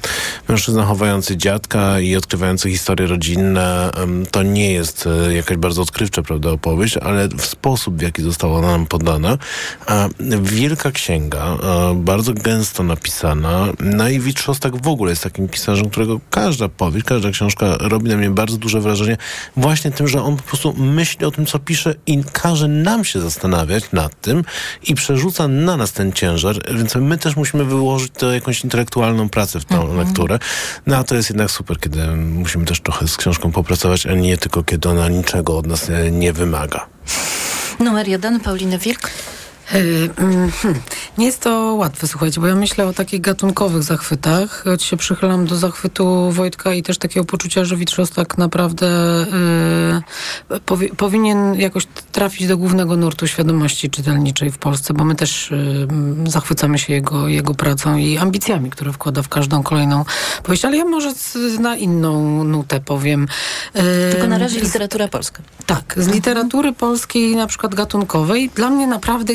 mężczyzna 0.49 0.85
chowający 0.85 1.37
dziadka 1.37 1.99
i 1.99 2.15
odkrywający 2.15 2.69
historie 2.71 3.07
rodzinne. 3.07 3.64
To 4.31 4.43
nie 4.43 4.71
jest 4.71 5.07
e, 5.07 5.33
jakaś 5.33 5.57
bardzo 5.57 5.81
odkrywcza, 5.81 6.21
prawda, 6.21 6.49
opowieść, 6.49 6.97
ale 6.97 7.27
w 7.27 7.45
sposób, 7.45 7.97
w 7.97 8.01
jaki 8.01 8.21
została 8.21 8.57
ona 8.57 8.67
nam 8.67 8.85
podana. 8.85 9.37
A 9.87 10.07
wielka 10.41 10.91
księga, 10.91 11.45
e, 11.45 11.95
bardzo 11.95 12.33
gęsto 12.33 12.83
napisana. 12.83 13.67
No 13.79 14.09
i 14.09 14.19
Wit 14.19 14.39
Szostak 14.39 14.83
w 14.83 14.87
ogóle 14.87 15.11
jest 15.11 15.23
takim 15.23 15.47
pisarzem, 15.47 15.89
którego 15.89 16.19
każda 16.29 16.69
powieść, 16.69 17.05
każda 17.05 17.31
książka 17.31 17.77
robi 17.79 18.09
na 18.09 18.17
mnie 18.17 18.29
bardzo 18.29 18.57
duże 18.57 18.81
wrażenie 18.81 19.17
właśnie 19.57 19.91
tym, 19.91 20.07
że 20.07 20.23
on 20.23 20.37
po 20.37 20.43
prostu 20.43 20.73
myśli 20.73 21.25
o 21.25 21.31
tym, 21.31 21.45
co 21.45 21.59
pisze 21.59 21.95
i 22.07 22.23
każe 22.23 22.67
nam 22.67 23.05
się 23.05 23.21
zastanawiać 23.21 23.83
nad 23.91 24.21
tym 24.21 24.43
i 24.83 24.95
przerzuca 24.95 25.47
na 25.47 25.77
nas 25.77 25.91
ten 25.91 26.13
ciężar, 26.13 26.55
więc 26.75 26.95
my 26.95 27.17
też 27.17 27.35
musimy 27.35 27.65
wyłożyć 27.65 28.11
to 28.17 28.33
jakąś 28.33 28.63
intelektualną 28.63 29.29
pracę 29.29 29.59
w 29.59 29.65
tą 29.65 29.95
lekturę. 29.95 30.39
No 30.87 30.97
a 30.97 31.03
to 31.03 31.15
jest 31.15 31.29
jednak 31.29 31.51
super, 31.51 31.79
kiedy 31.79 32.07
musimy 32.15 32.65
też 32.65 32.81
trochę 32.81 33.07
z 33.07 33.17
książką 33.17 33.51
popracować, 33.55 34.05
a 34.05 34.13
nie 34.13 34.37
tylko 34.37 34.63
kiedy 34.63 34.89
ona 34.89 35.09
niczego 35.09 35.57
od 35.57 35.67
nas 35.67 35.89
e, 35.89 36.11
nie 36.11 36.33
wymaga. 36.33 36.85
numer 37.79 38.07
jeden, 38.07 38.39
Paulina 38.39 38.77
Wilk. 38.77 39.09
E, 39.73 39.77
mm, 40.21 40.51
hmm. 40.51 40.79
Nie 41.17 41.25
jest 41.25 41.41
to 41.41 41.75
łatwe, 41.75 42.07
słuchajcie, 42.07 42.41
bo 42.41 42.47
ja 42.47 42.55
myślę 42.55 42.87
o 42.87 42.93
takich 42.93 43.21
gatunkowych 43.21 43.83
zachwytach. 43.83 44.63
Choć 44.63 44.83
się 44.83 44.97
przychylam 44.97 45.45
do 45.45 45.55
zachwytu 45.57 46.31
Wojtka 46.31 46.73
i 46.73 46.83
też 46.83 46.97
takiego 46.97 47.25
poczucia, 47.25 47.65
że 47.65 47.75
Witrzos 47.77 48.11
tak 48.11 48.37
naprawdę 48.37 48.87
e, 50.51 50.59
powi 50.65 50.89
powinien 50.89 51.55
jakoś 51.55 51.87
trafić 52.11 52.47
do 52.47 52.57
głównego 52.57 52.97
nurtu 52.97 53.27
świadomości 53.27 53.89
czytelniczej 53.89 54.51
w 54.51 54.57
Polsce, 54.57 54.93
bo 54.93 55.05
my 55.05 55.15
też 55.15 55.51
m, 55.51 56.23
zachwycamy 56.27 56.79
się 56.79 56.93
jego, 56.93 57.27
jego 57.27 57.53
pracą 57.53 57.97
i 57.97 58.17
ambicjami, 58.17 58.69
które 58.69 58.93
wkłada 58.93 59.21
w 59.21 59.29
każdą 59.29 59.63
kolejną 59.63 60.05
powieść. 60.43 60.65
Ale 60.65 60.77
ja 60.77 60.85
może 60.85 61.13
z, 61.13 61.59
na 61.59 61.75
inną 61.75 62.43
nutę 62.43 62.79
powiem. 62.79 63.27
E, 63.73 64.11
Tylko 64.11 64.27
na 64.27 64.37
razie 64.37 64.59
literatura 64.59 65.07
polska. 65.07 65.43
tak, 65.65 65.93
z 65.97 66.07
literatury 66.07 66.73
polskiej, 66.73 67.35
na 67.35 67.47
przykład 67.47 67.75
gatunkowej, 67.75 68.49
dla 68.55 68.69
mnie 68.69 68.87
naprawdę 68.87 69.33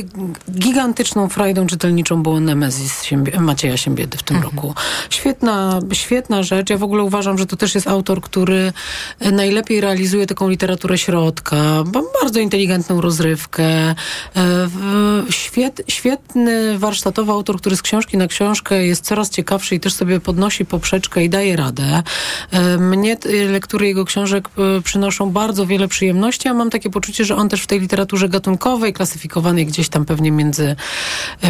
gigantyczną 0.51 1.29
frajdą 1.29 1.67
czytelniczą 1.67 2.23
było 2.23 2.41
Nemezis 2.41 3.03
Macieja 3.41 3.77
Siembiedy 3.77 4.19
w 4.19 4.23
tym 4.23 4.43
roku. 4.43 4.75
Świetna, 5.11 5.81
świetna 5.93 6.43
rzecz. 6.43 6.71
Ja 6.71 6.79
w 6.79 6.83
ogóle 6.83 7.03
uważam, 7.03 7.39
że 7.39 7.47
to 7.47 7.57
też 7.57 7.75
jest 7.75 7.89
autor, 7.89 8.21
który 8.21 8.73
e, 9.19 9.31
najlepiej 9.33 9.81
realizuje 9.81 10.27
taką 10.27 10.49
literaturę 10.49 10.99
środka, 10.99 11.57
ba- 11.87 12.01
bardzo 12.23 12.41
inteligentną 12.41 13.01
rozrywkę. 13.01 13.65
E, 13.65 13.95
Świet, 15.31 15.83
świetny 15.89 16.79
warsztatowy 16.79 17.33
autor, 17.33 17.57
który 17.61 17.77
z 17.77 17.83
książki 17.83 18.17
na 18.17 18.27
książkę 18.29 18.87
jest 18.87 19.05
coraz 19.05 19.31
ciekawszy 19.31 19.75
i 19.75 19.81
też 19.81 19.95
sobie 19.95 20.21
podnosi 20.21 20.65
poprzeczkę 20.65 21.25
i 21.25 21.29
daje 21.31 21.57
radę. 21.57 22.03
E, 22.51 22.79
Mnie 22.79 23.17
lektury 23.51 23.87
jego 23.87 24.05
książek 24.05 24.49
przynoszą 24.85 25.31
bardzo 25.31 25.67
wiele 25.67 25.89
przyjemności, 25.89 26.49
a 26.49 26.55
mam 26.55 26.71
takie 26.71 26.91
poczucie, 26.91 27.25
że 27.25 27.37
on 27.37 27.49
też 27.49 27.63
w 27.63 27.67
tej 27.67 27.81
literaturze 27.81 28.29
gatunkowej, 28.29 28.93
klasyfikowanej 28.93 29.67
gdzieś 29.67 29.89
tam 29.89 30.05
pewnie 30.11 30.31
między, 30.33 30.77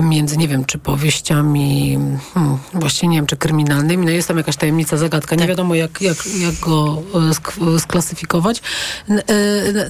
między 0.03 0.37
nie 0.37 0.49
wiem, 0.49 0.65
czy 0.65 0.79
powieściami, 0.79 1.99
hmm, 2.35 2.59
właściwie 2.75 3.09
nie 3.09 3.17
wiem, 3.19 3.27
czy 3.27 3.37
kryminalnymi. 3.37 4.07
No 4.07 4.13
jest 4.13 4.29
tam 4.29 4.37
jakaś 4.37 4.57
tajemnica, 4.57 4.97
zagadka. 4.97 5.37
Nie 5.37 5.47
wiadomo, 5.47 5.75
jak, 5.75 6.01
jak, 6.03 6.17
jak 6.41 6.55
go 6.55 7.03
e, 7.15 7.19
sk- 7.19 7.79
sklasyfikować. 7.81 8.63
E, 9.09 9.15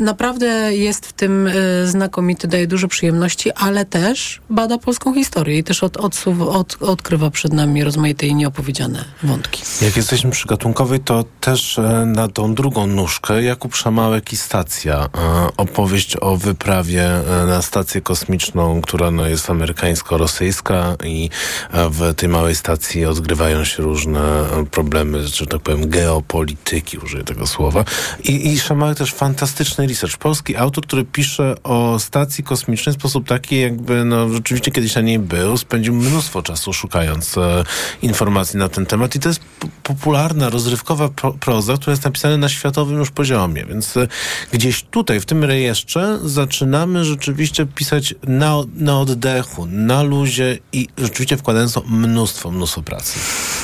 Naprawdę 0.00 0.46
jest 0.76 1.06
w 1.06 1.12
tym 1.12 1.46
e, 1.46 1.52
znakomity, 1.86 2.48
daje 2.48 2.66
dużo 2.66 2.88
przyjemności, 2.88 3.52
ale 3.52 3.84
też 3.84 4.40
bada 4.50 4.78
polską 4.78 5.14
historię 5.14 5.58
i 5.58 5.64
też 5.64 5.84
od, 5.84 5.96
odsuw, 5.96 6.40
od, 6.40 6.76
odkrywa 6.82 7.30
przed 7.30 7.52
nami 7.52 7.84
rozmaite 7.84 8.26
i 8.26 8.34
nieopowiedziane 8.34 9.04
wątki. 9.22 9.62
Jak 9.82 9.96
jesteśmy 9.96 10.30
przy 10.30 10.48
gatunkowej, 10.48 11.00
to 11.00 11.24
też 11.40 11.78
e, 11.78 11.82
na 12.06 12.28
tą 12.28 12.54
drugą 12.54 12.86
nóżkę 12.86 13.42
Jakub 13.42 13.74
Szamałek 13.74 14.32
i 14.32 14.36
Stacja. 14.36 14.96
E, 15.04 15.08
opowieść 15.56 16.16
o 16.20 16.36
wyprawie 16.36 17.04
e, 17.04 17.46
na 17.46 17.62
stację 17.62 18.00
kosmiczną, 18.00 18.59
która 18.82 19.10
no, 19.10 19.26
jest 19.26 19.50
amerykańsko-rosyjska 19.50 20.96
i 21.04 21.30
e, 21.70 21.90
w 21.90 22.14
tej 22.14 22.28
małej 22.28 22.54
stacji 22.54 23.04
odgrywają 23.04 23.64
się 23.64 23.82
różne 23.82 24.20
e, 24.20 24.66
problemy, 24.70 25.28
że 25.28 25.46
tak 25.46 25.60
powiem, 25.60 25.88
geopolityki, 25.88 26.98
użyję 26.98 27.24
tego 27.24 27.46
słowa. 27.46 27.84
I, 28.24 28.54
i 28.54 28.60
też 28.96 29.12
fantastyczny 29.12 29.86
research. 29.86 30.16
Polski 30.16 30.56
autor, 30.56 30.84
który 30.86 31.04
pisze 31.04 31.54
o 31.62 31.98
stacji 31.98 32.44
kosmicznej 32.44 32.94
w 32.94 32.98
sposób 32.98 33.28
taki, 33.28 33.60
jakby 33.60 34.04
no, 34.04 34.28
rzeczywiście 34.28 34.70
kiedyś 34.70 34.94
na 34.94 35.00
niej 35.00 35.18
był, 35.18 35.56
spędził 35.56 35.94
mnóstwo 35.94 36.42
czasu 36.42 36.72
szukając 36.72 37.38
e, 37.38 37.64
informacji 38.02 38.58
na 38.58 38.68
ten 38.68 38.86
temat 38.86 39.16
i 39.16 39.18
to 39.18 39.28
jest 39.28 39.40
popularna, 39.82 40.50
rozrywkowa 40.50 41.08
pro, 41.08 41.32
proza, 41.32 41.74
która 41.74 41.90
jest 41.90 42.04
napisana 42.04 42.36
na 42.36 42.48
światowym 42.48 42.98
już 42.98 43.10
poziomie, 43.10 43.64
więc 43.64 43.96
e, 43.96 44.08
gdzieś 44.52 44.82
tutaj, 44.82 45.20
w 45.20 45.26
tym 45.26 45.44
rejestrze 45.44 46.18
zaczynamy 46.24 47.04
rzeczywiście 47.04 47.66
pisać 47.66 48.14
na, 48.26 48.49
na 48.74 49.00
oddechu, 49.00 49.66
na 49.66 50.02
luzie 50.02 50.58
i 50.72 50.88
rzeczywiście 50.98 51.36
wkładając 51.36 51.72
to 51.72 51.82
mnóstwo, 51.88 52.50
mnóstwo 52.50 52.82
pracy. 52.82 53.18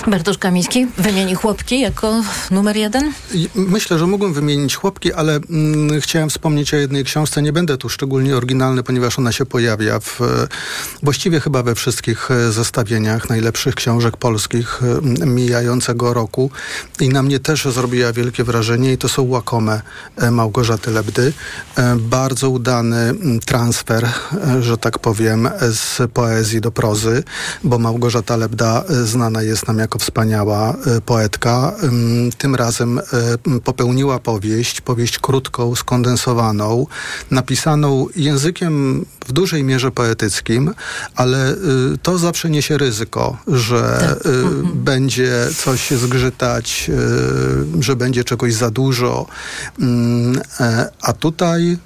Bartosz 0.07 0.39
Kamiński 0.39 0.87
wymieni 0.99 1.35
chłopki 1.35 1.81
jako 1.81 2.23
numer 2.51 2.77
jeden? 2.77 3.13
Myślę, 3.55 3.99
że 3.99 4.07
mógłbym 4.07 4.33
wymienić 4.33 4.77
chłopki, 4.77 5.13
ale 5.13 5.35
mm, 5.51 6.01
chciałem 6.01 6.31
wspomnieć 6.31 6.75
o 6.75 6.77
jednej 6.77 7.05
książce. 7.05 7.43
Nie 7.43 7.53
będę 7.53 7.77
tu 7.77 7.89
szczególnie 7.89 8.37
oryginalny, 8.37 8.83
ponieważ 8.83 9.19
ona 9.19 9.33
się 9.33 9.47
pojawia 9.47 10.01
w, 10.01 10.21
e, 10.21 10.25
właściwie 11.03 11.41
chyba 11.41 11.63
we 11.63 11.75
wszystkich 11.75 12.31
e, 12.31 12.53
zestawieniach 12.53 13.29
najlepszych 13.29 13.75
książek 13.75 14.17
polskich 14.17 14.81
e, 15.23 15.27
mijającego 15.27 16.15
roku. 16.15 16.51
I 17.01 17.09
na 17.09 17.23
mnie 17.23 17.41
też 17.41 17.65
zrobiła 17.65 18.13
wielkie 18.13 18.45
wrażenie 18.45 18.93
i 18.93 18.99
to 18.99 19.09
są 19.09 19.23
Łakome 19.23 19.83
Małgorzaty 20.31 20.91
Lebdy. 20.91 21.33
Bardzo 21.97 22.51
udany 22.51 23.15
transfer, 23.45 24.05
e, 24.05 24.63
że 24.77 24.81
tak 24.81 24.99
powiem, 24.99 25.49
z 25.73 26.13
poezji 26.13 26.61
do 26.61 26.73
prozy, 26.73 27.23
bo 27.65 27.79
Małgorzata 27.79 28.37
Lebda 28.37 28.85
e, 28.89 29.05
znana 29.05 29.43
jest 29.43 29.69
nam 29.69 29.79
jako 29.79 29.99
wspaniała 29.99 30.71
e, 30.71 31.01
poetka. 31.01 31.73
Ym, 31.83 32.31
Tym 32.39 32.55
razem 32.55 32.99
e, 32.99 33.03
popełniła 33.65 34.19
powieść, 34.19 34.81
powieść 34.81 35.19
krótką, 35.19 35.75
skondensowaną, 35.75 36.87
napisaną 37.31 38.07
językiem 38.17 39.07
w 39.27 39.33
dużej 39.33 39.65
mierze 39.65 39.91
poetyckim, 39.91 40.75
ale 41.15 41.55
to 42.03 42.19
zawsze 42.19 42.51
niesie 42.51 42.79
ryzyko, 42.79 43.37
że 43.47 44.17
y, 44.27 44.75
będzie 44.75 45.33
coś 45.57 45.91
zgrzytać, 45.91 46.91
że 47.81 47.97
będzie 47.97 48.25
czegoś 48.25 48.55
za 48.55 48.71
dużo, 48.71 49.27
e, 50.61 50.91
a 51.03 51.13
tutaj 51.13 51.79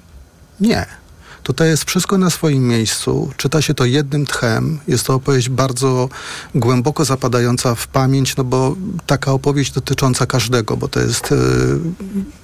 nie. 0.59 1.00
Tutaj 1.43 1.69
jest 1.69 1.83
wszystko 1.83 2.17
na 2.17 2.29
swoim 2.29 2.67
miejscu. 2.67 3.31
Czyta 3.37 3.61
się 3.61 3.73
to 3.73 3.85
jednym 3.85 4.25
tchem. 4.25 4.79
Jest 4.87 5.05
to 5.05 5.13
opowieść 5.13 5.49
bardzo 5.49 6.09
głęboko 6.55 7.05
zapadająca 7.05 7.75
w 7.75 7.87
pamięć, 7.87 8.35
no 8.35 8.43
bo 8.43 8.75
taka 9.05 9.31
opowieść 9.31 9.71
dotycząca 9.71 10.25
każdego, 10.25 10.77
bo 10.77 10.87
to 10.87 10.99
jest, 10.99 11.31
y, 11.31 11.35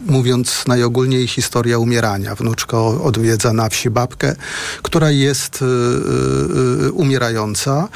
mówiąc 0.06 0.64
najogólniej, 0.68 1.28
historia 1.28 1.80
umierania. 1.80 2.36
Wnuczka 2.36 2.78
odwiedza 2.78 3.54
na 3.54 3.70
wsi 3.70 3.90
babkę, 3.90 4.36
która 4.82 5.12
jest 5.12 5.62
y, 5.62 5.66
y, 5.66 6.86
y, 6.86 6.92
umierająca 6.92 7.88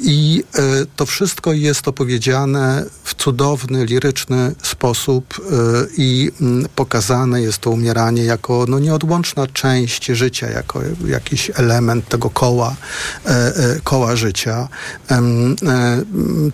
i 0.00 0.44
y, 0.58 0.86
to 0.96 1.06
wszystko 1.06 1.52
jest 1.52 1.88
opowiedziane 1.88 2.84
w 3.04 3.14
cudowny, 3.14 3.86
liryczny 3.86 4.54
sposób 4.62 5.38
y, 5.38 5.42
i 5.96 6.30
mm, 6.40 6.66
pokazane 6.74 7.42
jest 7.42 7.58
to 7.58 7.70
umieranie 7.70 8.24
jako 8.24 8.64
no, 8.68 8.78
nieodłączna 8.78 9.46
część 9.46 10.06
życia, 10.06 10.50
jako 10.50 10.80
jakiś 11.06 11.50
element 11.54 12.08
tego 12.08 12.30
koła, 12.30 12.76
e, 13.26 13.30
e, 13.30 13.80
koła 13.84 14.16
życia. 14.16 14.68
E, 15.10 15.22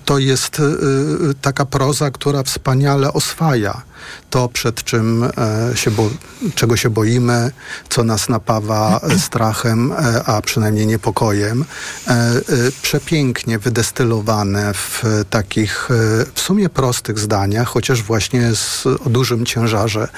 To 0.05 0.19
jest 0.19 0.61
y, 0.61 0.63
y, 0.63 1.35
taka 1.41 1.67
proza, 1.67 2.11
która 2.11 2.43
wspaniale 2.43 3.13
oswaja 3.13 3.83
to, 4.31 4.49
przed 4.49 4.85
czym 4.85 5.25
e, 5.25 5.31
się 5.77 5.91
bo, 5.91 6.11
czego 6.55 6.77
się 6.77 6.91
boimy, 6.91 7.51
co 7.89 8.05
nas 8.05 8.29
napawa 8.29 9.01
strachem, 9.27 9.93
e, 9.93 10.25
a 10.25 10.43
przynajmniej 10.43 10.87
niepokojem. 10.87 11.65
E, 12.09 12.41
Przepięknie 12.83 13.59
wydestylowane 13.59 14.75
w 14.75 15.03
takich 15.31 15.89
w 16.35 16.41
sumie 16.41 16.69
prostych 16.69 17.19
zdaniach, 17.19 17.69
chociaż 17.69 18.03
właśnie 18.03 18.55
z, 18.55 18.87
o 18.87 19.11
dużym 19.11 19.47
ciężarze 19.47 20.09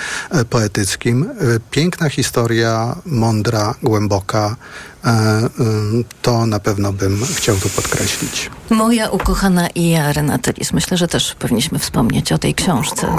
poetyckim. 0.50 1.28
Piękna 1.70 2.08
historia, 2.08 2.96
mądra, 3.06 3.74
głęboka. 3.82 4.56
E, 5.04 5.48
ym, 5.60 6.04
To 6.22 6.46
na 6.46 6.58
pewno 6.60 6.92
bym 6.92 7.24
chciał 7.34 7.56
tu 7.56 7.68
podkreślić. 7.68 8.50
Moja 8.70 9.08
ukochana 9.10 9.68
Ija 9.68 10.12
Renatelis. 10.12 10.72
Myślę, 10.72 10.96
że 10.96 11.08
też 11.08 11.34
powinniśmy 11.34 11.78
wspomnieć 11.78 12.32
o 12.32 12.38
tej 12.38 12.54
książce. 12.54 13.16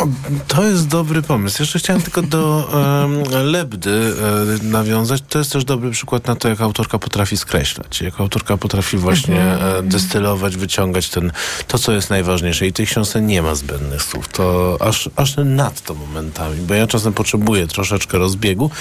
To 0.47 0.63
jest 0.63 0.87
dobry 0.87 1.21
pomysł. 1.21 1.61
Jeszcze 1.61 1.79
chciałem 1.79 2.01
tylko 2.01 2.21
do 2.21 2.69
em, 3.03 3.23
Lebdy 3.45 4.13
e, 4.61 4.65
nawiązać. 4.65 5.23
To 5.29 5.39
jest 5.39 5.51
też 5.51 5.65
dobry 5.65 5.91
przykład 5.91 6.27
na 6.27 6.35
to, 6.35 6.49
jak 6.49 6.61
autorka 6.61 6.99
potrafi 6.99 7.37
skreślać. 7.37 8.01
Jak 8.01 8.19
autorka 8.19 8.57
potrafi 8.57 8.97
właśnie 8.97 9.41
e, 9.41 9.83
destylować, 9.83 10.57
wyciągać 10.57 11.09
ten, 11.09 11.31
to, 11.67 11.77
co 11.77 11.91
jest 11.91 12.09
najważniejsze. 12.09 12.67
I 12.67 12.73
tej 12.73 12.85
książce 12.85 13.21
nie 13.21 13.41
ma 13.41 13.55
zbędnych 13.55 14.01
słów. 14.01 14.27
To 14.27 14.77
aż, 14.79 15.09
aż 15.15 15.35
nadto 15.45 15.93
momentami, 15.93 16.61
bo 16.61 16.73
ja 16.73 16.87
czasem 16.87 17.13
potrzebuję 17.13 17.67
troszeczkę 17.67 18.17
rozbiegu, 18.17 18.71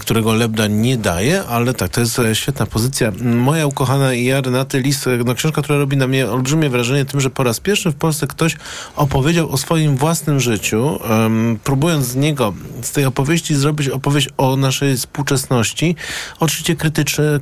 którego 0.00 0.32
Lebda 0.32 0.66
nie 0.66 0.96
daje, 0.96 1.44
ale 1.44 1.74
tak, 1.74 1.90
to 1.90 2.00
jest 2.00 2.18
świetna 2.34 2.66
pozycja. 2.66 3.12
Moja 3.22 3.66
ukochana 3.66 4.14
i 4.14 4.24
ja, 4.24 4.40
Renaty 4.40 4.80
Lis, 4.80 5.04
no, 5.24 5.34
książka, 5.34 5.62
która 5.62 5.78
robi 5.78 5.96
na 5.96 6.06
mnie 6.06 6.30
olbrzymie 6.30 6.70
wrażenie 6.70 7.04
tym, 7.04 7.20
że 7.20 7.30
po 7.30 7.42
raz 7.42 7.60
pierwszy 7.60 7.90
w 7.90 7.94
Polsce 7.94 8.26
ktoś 8.26 8.56
opowiedział 8.96 9.50
o 9.50 9.56
swoim 9.56 9.96
własnym 9.96 10.40
życiu, 10.40 10.98
em, 11.10 11.58
próbując 11.64 12.06
z 12.06 12.16
niego, 12.16 12.54
z 12.82 12.92
tej 12.92 13.04
opowieści 13.04 13.54
zrobić 13.54 13.88
opowieść 13.88 14.28
o 14.36 14.56
naszej 14.56 14.96
współczesności, 14.96 15.96
oczywiście 16.40 16.76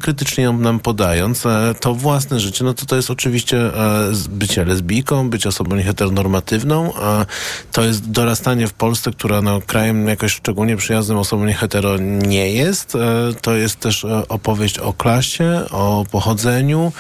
krytycznie, 0.01 0.45
ją 0.45 0.59
nam 0.59 0.81
podając. 0.81 1.47
E, 1.47 1.75
to 1.81 1.95
własne 1.95 2.41
życie, 2.41 2.65
no 2.65 2.75
to 2.75 2.87
to 2.87 2.97
jest 2.97 3.11
oczywiście 3.11 3.59
e, 3.59 4.13
bycie 4.31 4.65
lesbijką, 4.65 5.31
być 5.31 5.47
osobą 5.47 5.77
nieheteronormatywną, 5.77 6.93
a 6.95 7.27
to 7.73 7.85
jest 7.85 8.11
dorastanie 8.11 8.69
w 8.69 8.73
Polsce, 8.73 9.11
która 9.11 9.43
no, 9.43 9.61
krajem 9.61 10.09
jakoś 10.09 10.33
szczególnie 10.33 10.77
przyjaznym 10.77 11.19
osobom 11.19 11.47
niehetero 11.47 11.97
nie 11.99 12.53
jest. 12.53 12.95
E, 12.95 12.99
to 13.43 13.55
jest 13.57 13.77
też 13.81 14.05
e, 14.05 14.29
opowieść 14.29 14.79
o 14.83 14.93
klasie, 14.93 15.65
o 15.71 16.05
pochodzeniu, 16.11 16.93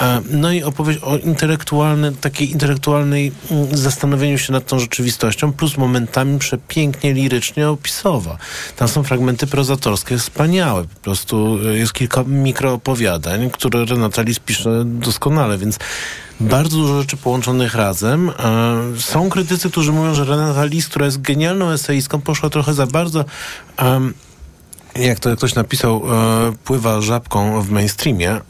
e, 0.00 0.20
no 0.30 0.52
i 0.52 0.62
opowieść 0.62 0.98
o 1.02 1.16
intelektualnej, 1.16 2.12
takiej 2.12 2.50
intelektualnej 2.52 3.32
mm, 3.50 3.76
zastanowieniu 3.76 4.38
się 4.38 4.52
nad 4.52 4.66
tą 4.66 4.78
rzeczywistością, 4.78 5.52
plus 5.52 5.76
momentami 5.76 6.38
przepięknie 6.38 7.12
lirycznie 7.12 7.68
opisowa. 7.68 8.38
Tam 8.76 8.88
są 8.88 9.02
fragmenty 9.02 9.46
prozatorskie 9.46 10.18
wspaniałe. 10.18 10.84
Po 10.84 11.00
prostu 11.00 11.58
e, 11.66 11.76
jest 11.76 11.92
kilka 11.92 12.24
mikroopowiadań, 12.24 13.50
które 13.50 13.84
Renata 13.84 14.22
Lis 14.22 14.38
pisze 14.38 14.82
doskonale, 14.84 15.58
więc 15.58 15.78
bardzo 16.40 16.76
dużo 16.76 17.00
rzeczy 17.00 17.16
połączonych 17.16 17.74
razem. 17.74 18.30
E, 18.30 19.00
Są 19.00 19.30
krytycy, 19.30 19.70
którzy 19.70 19.92
mówią, 19.92 20.14
że 20.14 20.24
Renata 20.24 20.64
Lis, 20.64 20.88
która 20.88 21.06
jest 21.06 21.20
genialną 21.20 21.70
eseistką, 21.70 22.20
poszła 22.20 22.50
trochę 22.50 22.74
za 22.74 22.86
bardzo 22.86 23.24
jak 24.98 25.20
to 25.20 25.36
ktoś 25.36 25.54
napisał, 25.54 25.96
e, 25.96 26.52
pływa 26.64 27.00
żabką 27.00 27.62
w 27.62 27.70
mainstreamie, 27.70 28.40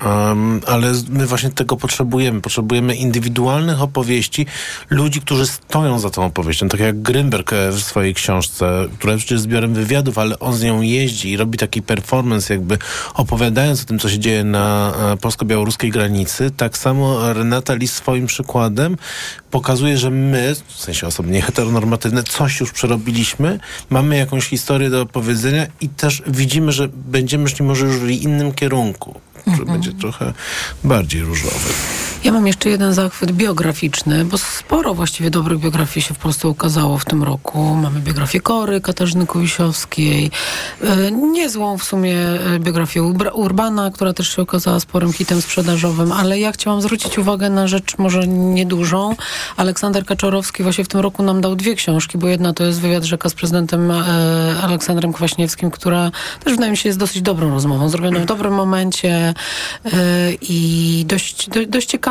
ale 0.66 0.92
my 1.08 1.26
właśnie 1.26 1.50
tego 1.50 1.76
potrzebujemy. 1.76 2.40
Potrzebujemy 2.40 2.94
indywidualnych 2.94 3.82
opowieści 3.82 4.46
ludzi, 4.90 5.20
którzy 5.20 5.46
stoją 5.46 5.98
za 5.98 6.10
tą 6.10 6.24
opowieścią. 6.24 6.68
Tak 6.68 6.80
jak 6.80 6.96
Grünberg 6.96 7.52
e, 7.52 7.72
w 7.72 7.80
swojej 7.80 8.14
książce, 8.14 8.84
która 8.98 9.12
jest 9.12 9.24
przecież 9.24 9.40
zbiorem 9.40 9.74
wywiadów, 9.74 10.18
ale 10.18 10.38
on 10.38 10.54
z 10.54 10.62
nią 10.62 10.80
jeździ 10.80 11.30
i 11.30 11.36
robi 11.36 11.58
taki 11.58 11.82
performance, 11.82 12.54
jakby 12.54 12.78
opowiadając 13.14 13.82
o 13.82 13.84
tym, 13.84 13.98
co 13.98 14.08
się 14.08 14.18
dzieje 14.18 14.44
na 14.44 14.92
e, 15.12 15.16
polsko-białoruskiej 15.16 15.90
granicy. 15.90 16.50
Tak 16.50 16.78
samo 16.78 17.32
Renata 17.32 17.74
Lis 17.74 17.92
swoim 17.92 18.26
przykładem 18.26 18.96
pokazuje, 19.50 19.98
że 19.98 20.10
my, 20.10 20.54
w 20.66 20.80
sensie 20.80 21.06
osoby 21.06 21.30
nieheteronormatywne, 21.30 22.22
coś 22.22 22.60
już 22.60 22.72
przerobiliśmy, 22.72 23.60
mamy 23.90 24.16
jakąś 24.16 24.46
historię 24.46 24.90
do 24.90 25.02
opowiedzenia 25.02 25.66
i 25.80 25.88
też 25.88 26.22
widzimy, 26.26 26.72
że 26.72 26.88
będziemy 26.88 27.48
szli 27.48 27.64
może 27.64 27.86
już 27.86 27.96
w 27.96 28.10
innym 28.10 28.52
kierunku, 28.52 29.20
który 29.40 29.52
Mhm. 29.56 29.72
będzie 29.72 29.92
trochę 29.92 30.32
bardziej 30.84 31.22
różowy. 31.22 31.68
Ja 32.24 32.32
mam 32.32 32.46
jeszcze 32.46 32.70
jeden 32.70 32.94
zachwyt 32.94 33.32
biograficzny, 33.32 34.24
bo 34.24 34.38
sporo 34.38 34.94
właściwie 34.94 35.30
dobrych 35.30 35.58
biografii 35.58 36.06
się 36.06 36.14
w 36.14 36.18
Polsce 36.18 36.48
ukazało 36.48 36.98
w 36.98 37.04
tym 37.04 37.22
roku. 37.22 37.74
Mamy 37.74 38.00
biografię 38.00 38.40
Kory, 38.40 38.80
Katarzyny 38.80 39.26
Kuwisiowskiej, 39.26 40.30
e, 40.82 41.10
niezłą 41.12 41.78
w 41.78 41.84
sumie 41.84 42.16
e, 42.18 42.58
biografię 42.58 43.02
Urbana, 43.32 43.90
która 43.90 44.12
też 44.12 44.36
się 44.36 44.42
okazała 44.42 44.80
sporym 44.80 45.12
hitem 45.12 45.42
sprzedażowym, 45.42 46.12
ale 46.12 46.38
ja 46.38 46.52
chciałam 46.52 46.82
zwrócić 46.82 47.18
uwagę 47.18 47.50
na 47.50 47.68
rzecz 47.68 47.98
może 47.98 48.26
niedużą. 48.28 49.16
Aleksander 49.56 50.04
Kaczorowski 50.04 50.62
właśnie 50.62 50.84
w 50.84 50.88
tym 50.88 51.00
roku 51.00 51.22
nam 51.22 51.40
dał 51.40 51.56
dwie 51.56 51.74
książki, 51.74 52.18
bo 52.18 52.28
jedna 52.28 52.52
to 52.52 52.64
jest 52.64 52.80
wywiad 52.80 53.04
rzeka 53.04 53.28
z 53.28 53.34
prezydentem 53.34 53.90
e, 53.90 54.04
Aleksandrem 54.62 55.12
Kwaśniewskim, 55.12 55.70
która 55.70 56.10
też 56.44 56.52
wydaje 56.52 56.70
mi 56.70 56.76
się 56.76 56.88
jest 56.88 56.98
dosyć 56.98 57.22
dobrą 57.22 57.50
rozmową, 57.50 57.88
zrobioną 57.88 58.20
w 58.20 58.24
dobrym 58.24 58.54
momencie 58.54 59.34
i 60.42 61.04
dość, 61.08 61.48
do, 61.48 61.66
dość 61.66 61.88
ciekawą 61.88 62.07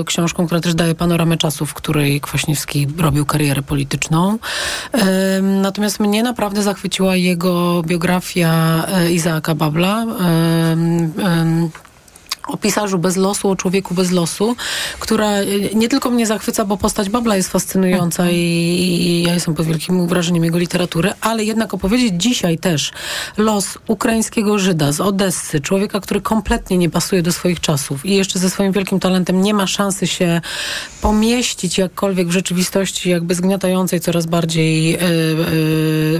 e, 0.00 0.04
książką, 0.04 0.46
która 0.46 0.60
też 0.60 0.74
daje 0.74 0.94
panoramę 0.94 1.36
czasu, 1.36 1.66
w 1.66 1.74
której 1.74 2.20
Kwaśniewski 2.20 2.86
robił 2.98 3.26
karierę 3.26 3.62
polityczną. 3.62 4.38
Natomiast 5.42 6.00
mnie 6.00 6.22
naprawdę 6.22 6.62
zachwyciła 6.62 7.16
jego 7.16 7.82
biografia 7.82 8.84
e, 8.88 9.12
Izaaka 9.12 9.54
Babla. 9.54 10.06
O 12.46 12.56
pisarzu 12.56 12.98
bez 12.98 13.16
losu, 13.16 13.50
o 13.50 13.56
człowieku 13.56 13.94
bez 13.94 14.10
losu, 14.10 14.56
która 14.98 15.30
e, 15.30 15.46
nie 15.74 15.88
tylko 15.88 16.10
mnie 16.10 16.26
zachwyca, 16.26 16.64
bo 16.64 16.76
postać 16.76 17.10
Babla 17.10 17.36
jest 17.36 17.48
fascynująca 17.48 18.30
i, 18.30 18.36
i 18.36 19.22
ja 19.22 19.34
jestem 19.34 19.54
pod 19.54 19.66
wielkim 19.66 20.06
wrażeniem 20.08 20.44
jego 20.44 20.58
literatury, 20.58 21.12
ale 21.20 21.44
jednak 21.44 21.74
opowiedzieć 21.74 22.12
dzisiaj 22.16 22.58
też 22.58 22.92
los 23.36 23.78
ukraińskiego 23.86 24.58
Żyda 24.58 24.92
z 24.92 25.00
Odessy, 25.00 25.60
człowieka, 25.60 26.00
który 26.00 26.20
kompletnie 26.20 26.78
nie 26.78 26.90
pasuje 26.90 27.22
do 27.22 27.32
swoich 27.32 27.60
czasów 27.60 28.06
i 28.06 28.14
jeszcze 28.14 28.38
ze 28.38 28.50
swoim 28.50 28.72
wielkim 28.72 29.00
talentem 29.00 29.42
nie 29.42 29.54
ma 29.54 29.66
szansy 29.66 30.06
się 30.06 30.40
pomieścić 31.02 31.78
jakkolwiek 31.78 32.28
w 32.28 32.30
rzeczywistości 32.30 33.10
jakby 33.10 33.34
zgniatającej 33.34 34.00
coraz 34.00 34.26
bardziej 34.26 34.94
e, 34.94 34.98
e, 34.98 35.04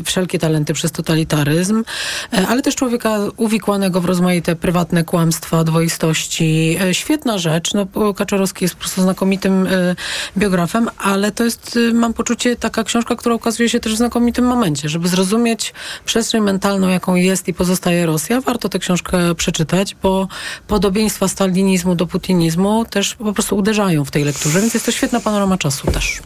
wszelkie 0.05 0.39
talenty 0.39 0.75
przez 0.75 0.93
totalitaryzm, 0.93 1.85
e, 2.33 2.47
ale 2.49 2.63
też 2.63 2.75
człowieka 2.75 3.19
uwikłanego 3.37 4.01
w 4.01 4.05
rozmaite 4.05 4.57
prywatne 4.57 5.05
kłamstwa, 5.05 5.65
dwoistości. 5.65 6.14
E, 6.81 6.95
Świetna 6.95 7.39
rzecz. 7.39 7.75
No, 7.75 8.15
Kaczorowski 8.15 8.65
jest 8.65 8.75
po 8.75 8.81
prostu 8.81 9.03
znakomitym 9.03 9.67
e, 9.67 9.97
biografem, 10.37 10.91
ale 10.99 11.33
to 11.33 11.45
jest, 11.45 11.79
e, 11.91 11.95
mam 11.95 12.15
poczucie, 12.15 12.57
taka 12.57 12.85
książka, 12.85 13.17
która 13.17 13.35
ukazuje 13.35 13.69
się 13.69 13.81
też 13.81 13.95
w 13.95 13.97
znakomitym 13.97 14.45
momencie. 14.45 14.89
Żeby 14.89 15.09
zrozumieć 15.09 15.75
przestrzeń 16.05 16.43
mentalną, 16.43 16.89
jaką 16.89 17.15
jest 17.15 17.49
i 17.49 17.55
pozostaje 17.55 18.07
Rosja, 18.07 18.41
warto 18.41 18.69
tę 18.69 18.79
książkę 18.79 19.35
przeczytać, 19.35 19.97
bo 20.03 20.29
podobieństwa 20.67 21.29
stalinizmu 21.29 21.95
do 21.95 22.07
putinizmu 22.07 22.85
też 22.85 23.15
po 23.15 23.33
prostu 23.33 23.57
uderzają 23.57 24.05
w 24.05 24.11
tej 24.11 24.25
lekturze, 24.25 24.61
więc 24.61 24.75
jest 24.75 24.87
to 24.87 24.93
świetna 24.93 25.21
panorama 25.21 25.59
czasu 25.59 25.87
też. 25.93 26.21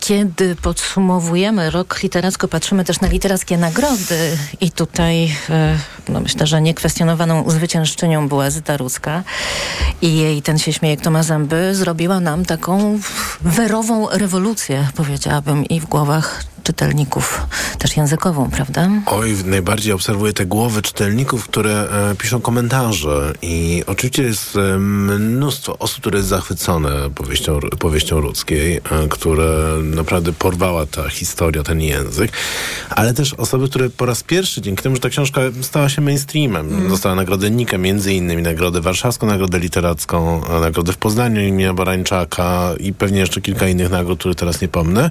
Kiedy 0.00 0.56
podsumowujemy 0.56 1.70
rok 1.70 2.02
literacko, 2.02 2.48
patrzymy 2.48 2.84
też 2.84 3.00
na 3.00 3.08
literackie 3.08 3.58
nagrody. 3.58 4.38
I 4.60 4.70
tutaj 4.70 5.36
e, 5.50 5.78
no 6.08 6.20
myślę, 6.20 6.46
że 6.46 6.60
niekwestionowaną 6.60 7.50
zwyciężczynią 7.50 8.28
była 8.28 8.50
Zyta 8.50 8.76
Rudzka. 8.76 9.22
I 10.02 10.16
jej 10.16 10.42
Ten 10.42 10.58
się 10.58 10.72
śmieje, 10.72 10.96
kto 10.96 11.10
ma 11.10 11.22
zęby 11.22 11.74
zrobiła 11.74 12.20
nam 12.20 12.44
taką 12.44 13.00
werową 13.40 14.08
rewolucję, 14.08 14.88
powiedziałabym, 14.96 15.64
i 15.64 15.80
w 15.80 15.86
głowach 15.86 16.44
czytelników, 16.70 17.46
też 17.78 17.96
językową, 17.96 18.50
prawda? 18.50 18.88
Oj, 19.06 19.36
najbardziej 19.44 19.92
obserwuję 19.92 20.32
te 20.32 20.46
głowy 20.46 20.82
czytelników, 20.82 21.44
które 21.44 21.88
e, 22.10 22.14
piszą 22.14 22.40
komentarze 22.40 23.32
i 23.42 23.84
oczywiście 23.86 24.22
jest 24.22 24.56
e, 24.56 24.78
mnóstwo 24.78 25.78
osób, 25.78 26.00
które 26.00 26.18
jest 26.18 26.28
zachwycone 26.28 26.90
powieścią, 27.14 27.60
powieścią 27.78 28.18
ludzkiej, 28.18 28.76
e, 28.76 28.80
które 29.10 29.76
naprawdę 29.82 30.32
porwała 30.32 30.86
ta 30.86 31.08
historia, 31.08 31.62
ten 31.62 31.80
język, 31.80 32.32
ale 32.90 33.14
też 33.14 33.34
osoby, 33.34 33.68
które 33.68 33.90
po 33.90 34.06
raz 34.06 34.22
pierwszy, 34.22 34.60
dzięki 34.60 34.82
temu, 34.82 34.94
że 34.94 35.00
ta 35.00 35.08
książka 35.08 35.40
stała 35.62 35.88
się 35.88 36.00
mainstreamem, 36.00 36.88
dostała 36.88 37.14
nagrodę 37.14 37.50
Nika, 37.50 37.78
między 37.78 38.14
innymi 38.14 38.42
nagrodę 38.42 38.80
warszawską, 38.80 39.26
nagrodę 39.26 39.58
literacką, 39.58 40.40
e, 40.46 40.60
nagrodę 40.60 40.92
w 40.92 40.96
Poznaniu 40.96 41.40
imienia 41.40 41.74
Barańczaka 41.74 42.70
i 42.80 42.92
pewnie 42.92 43.20
jeszcze 43.20 43.40
kilka 43.40 43.68
innych 43.68 43.90
nagród, 43.90 44.18
które 44.18 44.34
teraz 44.34 44.60
nie 44.60 44.68
pomnę. 44.68 45.10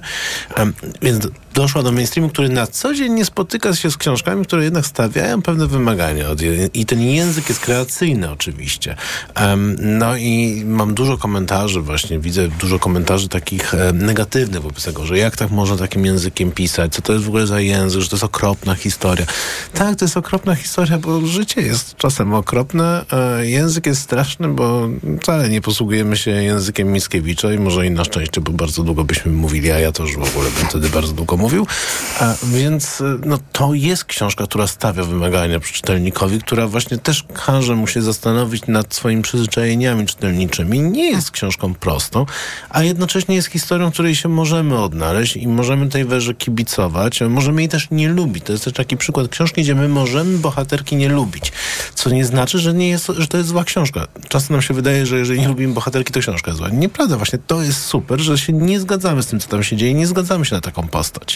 Em, 0.56 0.72
Więc 1.02 1.28
doszła 1.54 1.82
do 1.82 1.92
mainstreamu, 1.92 2.28
który 2.28 2.48
na 2.48 2.66
co 2.66 2.94
dzień 2.94 3.12
nie 3.12 3.24
spotyka 3.24 3.74
się 3.74 3.90
z 3.90 3.96
książkami, 3.96 4.44
które 4.46 4.64
jednak 4.64 4.86
stawiają 4.86 5.42
pewne 5.42 5.66
wymagania. 5.66 6.24
I 6.74 6.86
ten 6.86 7.02
język 7.02 7.48
jest 7.48 7.60
kreacyjny 7.60 8.30
oczywiście. 8.30 8.96
No 9.78 10.16
i 10.16 10.62
mam 10.66 10.94
dużo 10.94 11.18
komentarzy 11.18 11.80
właśnie, 11.80 12.18
widzę 12.18 12.48
dużo 12.48 12.78
komentarzy 12.78 13.28
takich 13.28 13.74
e, 13.74 13.92
negatywnych 13.92 14.62
wobec 14.62 14.84
tego, 14.84 15.06
że 15.06 15.18
jak 15.18 15.36
tak 15.36 15.50
można 15.50 15.76
takim 15.76 16.06
językiem 16.06 16.52
pisać, 16.52 16.94
co 16.94 17.02
to 17.02 17.12
jest 17.12 17.24
w 17.24 17.28
ogóle 17.28 17.46
za 17.46 17.60
język, 17.60 18.00
że 18.00 18.08
to 18.08 18.16
jest 18.16 18.24
okropna 18.24 18.74
historia. 18.74 19.26
Tak, 19.74 19.96
to 19.96 20.04
jest 20.04 20.16
okropna 20.16 20.54
historia, 20.54 20.98
bo 20.98 21.26
życie 21.26 21.60
jest 21.60 21.96
czasem 21.96 22.34
okropne, 22.34 23.04
e, 23.12 23.46
język 23.46 23.86
jest 23.86 24.02
straszny, 24.02 24.48
bo 24.48 24.88
wcale 25.22 25.48
nie 25.48 25.60
posługujemy 25.60 26.16
się 26.16 26.30
językiem 26.30 26.92
Mickiewicza 26.92 27.52
i 27.52 27.58
może 27.58 27.86
i 27.86 27.90
na 27.90 28.04
szczęście, 28.04 28.40
bo 28.40 28.52
bardzo 28.52 28.82
długo 28.82 29.04
byśmy 29.04 29.32
mówili, 29.32 29.70
a 29.70 29.78
ja 29.78 29.92
to 29.92 30.02
już 30.02 30.16
w 30.16 30.36
ogóle 30.36 30.50
bym 30.50 30.68
wtedy 30.68 30.88
bardzo 30.88 31.12
długo 31.12 31.36
mówił. 31.40 31.66
A 32.20 32.34
więc 32.44 33.00
e, 33.00 33.18
no, 33.24 33.38
to 33.52 33.74
jest 33.74 34.04
książka, 34.04 34.44
która 34.44 34.66
stawia 34.66 35.04
wymagania 35.04 35.60
czytelnikowi, 35.60 36.38
która 36.38 36.66
właśnie 36.66 36.98
też 36.98 37.24
każe 37.46 37.74
mu 37.74 37.86
się 37.86 38.02
zastanowić 38.02 38.66
nad 38.66 38.94
swoimi 38.94 39.22
przyzwyczajeniami 39.22 40.06
czytelniczymi. 40.06 40.80
Nie 40.80 41.10
jest 41.10 41.30
książką 41.30 41.74
prostą, 41.74 42.26
a 42.70 42.82
jednocześnie 42.82 43.34
jest 43.34 43.48
historią, 43.48 43.90
której 43.90 44.16
się 44.16 44.28
możemy 44.28 44.78
odnaleźć 44.78 45.36
i 45.36 45.48
możemy 45.48 45.88
tej 45.88 46.04
werze 46.04 46.34
kibicować. 46.34 47.20
Możemy 47.28 47.62
jej 47.62 47.68
też 47.68 47.88
nie 47.90 48.08
lubić. 48.08 48.44
To 48.44 48.52
jest 48.52 48.64
też 48.64 48.74
taki 48.74 48.96
przykład 48.96 49.28
książki, 49.28 49.62
gdzie 49.62 49.74
my 49.74 49.88
możemy 49.88 50.38
bohaterki 50.38 50.96
nie 50.96 51.08
lubić. 51.08 51.52
Co 51.94 52.10
nie 52.10 52.24
znaczy, 52.24 52.58
że, 52.58 52.74
nie 52.74 52.88
jest, 52.88 53.06
że 53.18 53.26
to 53.26 53.36
jest 53.36 53.48
zła 53.48 53.64
książka. 53.64 54.06
Czasem 54.28 54.54
nam 54.56 54.62
się 54.62 54.74
wydaje, 54.74 55.06
że 55.06 55.18
jeżeli 55.18 55.40
nie 55.40 55.48
lubimy 55.48 55.74
bohaterki, 55.74 56.12
to 56.12 56.20
książka 56.20 56.50
jest 56.50 56.58
zła. 56.58 56.68
Nieprawda, 56.68 57.16
właśnie 57.16 57.38
to 57.46 57.62
jest 57.62 57.84
super, 57.84 58.20
że 58.20 58.38
się 58.38 58.52
nie 58.52 58.80
zgadzamy 58.80 59.22
z 59.22 59.26
tym, 59.26 59.40
co 59.40 59.48
tam 59.48 59.62
się 59.62 59.76
dzieje, 59.76 59.94
nie 59.94 60.06
zgadzamy 60.06 60.44
się 60.44 60.54
na 60.54 60.60
taką 60.60 60.88
postać. 60.88 61.29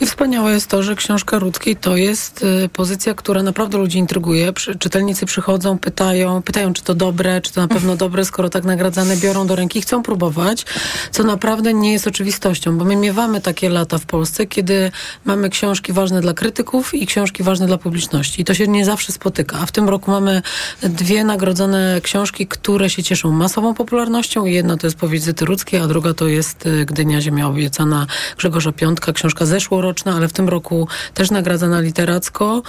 I 0.00 0.06
wspaniałe 0.06 0.52
jest 0.52 0.68
to, 0.68 0.82
że 0.82 0.96
książka 0.96 1.38
Rudzkiej 1.38 1.76
to 1.76 1.96
jest 1.96 2.42
y, 2.42 2.68
pozycja, 2.68 3.14
która 3.14 3.42
naprawdę 3.42 3.78
ludzi 3.78 3.98
intryguje. 3.98 4.52
Czytelnicy 4.78 5.26
przychodzą, 5.26 5.78
pytają, 5.78 6.42
pytają, 6.42 6.72
czy 6.72 6.82
to 6.82 6.94
dobre, 6.94 7.40
czy 7.40 7.52
to 7.52 7.60
na 7.60 7.68
pewno 7.68 7.96
dobre, 7.96 8.24
skoro 8.24 8.48
tak 8.48 8.64
nagradzane 8.64 9.16
biorą 9.16 9.46
do 9.46 9.56
ręki, 9.56 9.82
chcą 9.82 10.02
próbować, 10.02 10.64
co 11.10 11.24
naprawdę 11.24 11.74
nie 11.74 11.92
jest 11.92 12.06
oczywistością, 12.06 12.78
bo 12.78 12.84
my 12.84 12.96
miewamy 12.96 13.40
takie 13.40 13.68
lata 13.68 13.98
w 13.98 14.06
Polsce, 14.06 14.46
kiedy 14.46 14.90
mamy 15.24 15.50
książki 15.50 15.92
ważne 15.92 16.20
dla 16.20 16.34
krytyków 16.34 16.94
i 16.94 17.06
książki 17.06 17.42
ważne 17.42 17.66
dla 17.66 17.78
publiczności. 17.78 18.42
I 18.42 18.44
to 18.44 18.54
się 18.54 18.68
nie 18.68 18.84
zawsze 18.84 19.12
spotyka. 19.12 19.58
A 19.60 19.66
w 19.66 19.72
tym 19.72 19.88
roku 19.88 20.10
mamy 20.10 20.42
dwie 20.82 21.24
nagrodzone 21.24 22.00
książki, 22.02 22.46
które 22.46 22.90
się 22.90 23.02
cieszą 23.02 23.30
masową 23.30 23.74
popularnością. 23.74 24.44
Jedna 24.44 24.76
to 24.76 24.86
jest 24.86 24.96
powieść 24.96 25.24
Zyty 25.24 25.44
Rudzkiej, 25.44 25.80
a 25.80 25.86
druga 25.86 26.14
to 26.14 26.26
jest 26.26 26.66
y, 26.66 26.84
Gdynia 26.86 27.20
Ziemia 27.20 27.46
Obiecana 27.46 28.06
Grzegorza 28.38 28.72
Piątka, 28.72 29.12
książka 29.12 29.33
zeszłoroczna, 29.40 30.14
ale 30.14 30.28
w 30.28 30.32
tym 30.32 30.48
roku 30.48 30.88
też 31.14 31.30
nagradzana 31.30 31.80
literacko, 31.80 32.62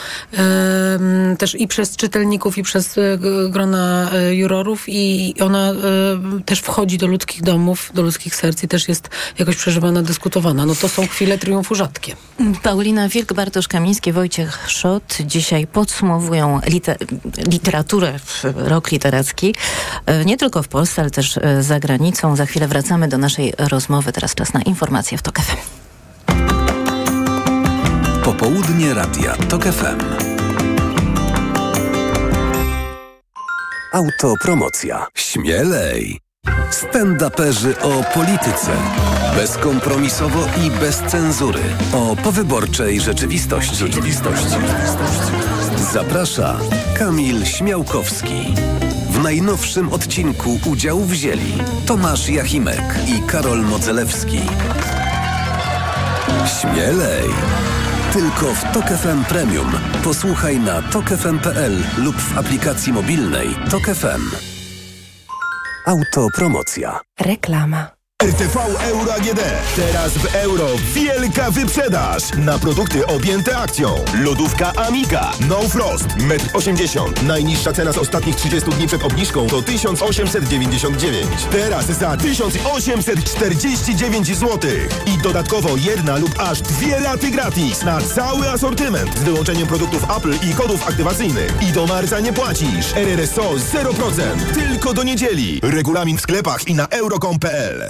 też 1.37 1.55
i 1.55 1.67
przez 1.67 1.95
czytelników, 1.95 2.57
i 2.57 2.63
przez 2.63 2.97
e, 2.97 3.17
grona 3.49 4.11
e, 4.13 4.35
jurorów 4.35 4.83
i 4.87 5.33
ona 5.41 5.71
e, 5.71 5.75
też 6.45 6.59
wchodzi 6.59 6.97
do 6.97 7.07
ludzkich 7.07 7.43
domów, 7.43 7.91
do 7.93 8.01
ludzkich 8.01 8.35
serc 8.35 8.63
i 8.63 8.67
też 8.67 8.87
jest 8.87 9.09
jakoś 9.39 9.55
przeżywana, 9.55 10.01
dyskutowana. 10.01 10.65
No 10.65 10.75
to 10.75 10.89
są 10.89 11.07
chwile 11.07 11.37
triumfu 11.37 11.75
rzadkie. 11.75 12.15
Paulina 12.63 13.09
Wilk, 13.09 13.33
Bartosz 13.33 13.67
Kamiński, 13.67 14.11
Wojciech 14.11 14.65
Szot 14.67 15.17
dzisiaj 15.25 15.67
podsumowują 15.67 16.59
liter 16.67 16.97
literaturę, 17.47 18.19
rok 18.43 18.91
literacki, 18.91 19.55
nie 20.25 20.37
tylko 20.37 20.63
w 20.63 20.67
Polsce, 20.67 21.01
ale 21.01 21.11
też 21.11 21.39
za 21.59 21.79
granicą. 21.79 22.35
Za 22.35 22.45
chwilę 22.45 22.67
wracamy 22.67 23.07
do 23.07 23.17
naszej 23.17 23.53
rozmowy. 23.57 24.11
Teraz 24.11 24.35
czas 24.35 24.53
na 24.53 24.61
informacje 24.61 25.17
w 25.17 25.21
TOK 25.21 25.39
FM. 25.39 25.84
Popołudnie 28.45 28.93
Radia 28.93 29.35
TOK 29.35 29.63
FM. 29.63 29.99
Autopromocja. 33.93 35.07
Śmielej! 35.15 36.19
Stand-uperzy 36.71 37.81
o 37.81 38.03
polityce. 38.13 38.71
Bezkompromisowo 39.35 40.47
i 40.65 40.71
bez 40.71 40.97
cenzury. 40.97 41.59
O 41.93 42.15
powyborczej 42.15 43.01
rzeczywistości. 43.01 43.75
Rzeczywistości. 43.75 44.57
Zaprasza 45.93 46.57
Kamil 46.99 47.45
Śmiałkowski. 47.45 48.53
W 49.09 49.23
najnowszym 49.23 49.93
odcinku 49.93 50.59
udział 50.65 51.01
wzięli 51.01 51.53
Tomasz 51.85 52.29
Jachimek 52.29 52.83
i 53.07 53.21
Karol 53.27 53.61
Modzelewski. 53.61 54.39
Śmielej! 56.61 57.64
Tylko 58.15 58.53
w 58.53 58.63
Tok 58.73 58.85
FM 58.85 59.23
Premium. 59.29 59.71
Posłuchaj 60.03 60.59
na 60.59 60.81
tokefm.pl 60.81 61.83
lub 61.97 62.15
w 62.15 62.37
aplikacji 62.37 62.93
mobilnej 62.93 63.47
Tok 63.71 63.83
FM. 63.83 64.35
Autopromocja. 65.85 66.99
Reklama. 67.19 67.94
RTV 68.25 68.59
Euro 68.81 69.13
AGD. 69.13 69.39
Teraz 69.75 70.13
w 70.13 70.35
euro 70.35 70.67
wielka 70.93 71.51
wyprzedaż 71.51 72.23
na 72.37 72.59
produkty 72.59 73.07
objęte 73.07 73.57
akcją. 73.57 74.05
Lodówka 74.23 74.73
Amika. 74.75 75.31
No 75.49 75.61
Frost. 75.61 76.07
1,80 76.07 77.07
m. 77.07 77.13
Najniższa 77.27 77.73
cena 77.73 77.93
z 77.93 77.97
ostatnich 77.97 78.35
30 78.35 78.69
dni 78.69 78.87
przed 78.87 79.03
obniżką 79.03 79.47
to 79.47 79.61
1899. 79.61 81.27
Teraz 81.51 81.85
za 81.85 82.17
1849 82.17 84.37
zł. 84.37 84.59
I 85.05 85.17
dodatkowo 85.17 85.69
jedna 85.77 86.17
lub 86.17 86.39
aż 86.39 86.61
dwie 86.61 86.99
raty 86.99 87.31
gratis 87.31 87.83
na 87.83 88.01
cały 88.01 88.49
asortyment 88.49 89.19
z 89.19 89.23
wyłączeniem 89.23 89.67
produktów 89.67 90.03
Apple 90.17 90.33
i 90.49 90.53
kodów 90.53 90.87
aktywacyjnych. 90.87 91.53
I 91.69 91.71
do 91.71 91.85
marca 91.85 92.19
nie 92.19 92.33
płacisz. 92.33 92.95
RRSO 92.95 93.53
0%. 93.53 94.21
Tylko 94.53 94.93
do 94.93 95.03
niedzieli. 95.03 95.59
Regulamin 95.63 96.17
w 96.17 96.21
sklepach 96.21 96.67
i 96.67 96.73
na 96.73 96.87
euro.com.pl. 96.87 97.89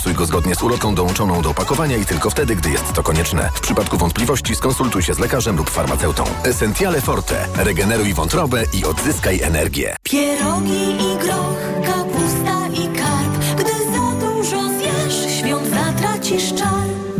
go 0.09 0.25
zgodnie 0.25 0.55
z 0.55 0.63
ulotką 0.63 0.95
dołączoną 0.95 1.41
do 1.41 1.49
opakowania 1.49 1.97
i 1.97 2.05
tylko 2.05 2.29
wtedy, 2.29 2.55
gdy 2.55 2.69
jest 2.69 2.93
to 2.93 3.03
konieczne. 3.03 3.49
W 3.55 3.59
przypadku 3.59 3.97
wątpliwości 3.97 4.55
skonsultuj 4.55 5.03
się 5.03 5.13
z 5.13 5.19
lekarzem 5.19 5.57
lub 5.57 5.69
farmaceutą. 5.69 6.23
Essentiale 6.43 7.01
Forte. 7.01 7.47
Regeneruj 7.55 8.13
wątrobę 8.13 8.63
i 8.73 8.85
odzyskaj 8.85 9.41
energię. 9.41 9.95
Pierogi 10.03 10.91
i 10.91 11.17
groch, 11.17 11.85
kapusta 11.85 12.67
i 12.67 12.87
karp. 12.97 13.55
Gdy 13.55 13.71
za 13.71 14.25
dużo 14.25 14.69
zjesz, 14.69 15.39
świąt 15.39 15.67
zatracisz 15.69 16.53
czar. 16.53 17.10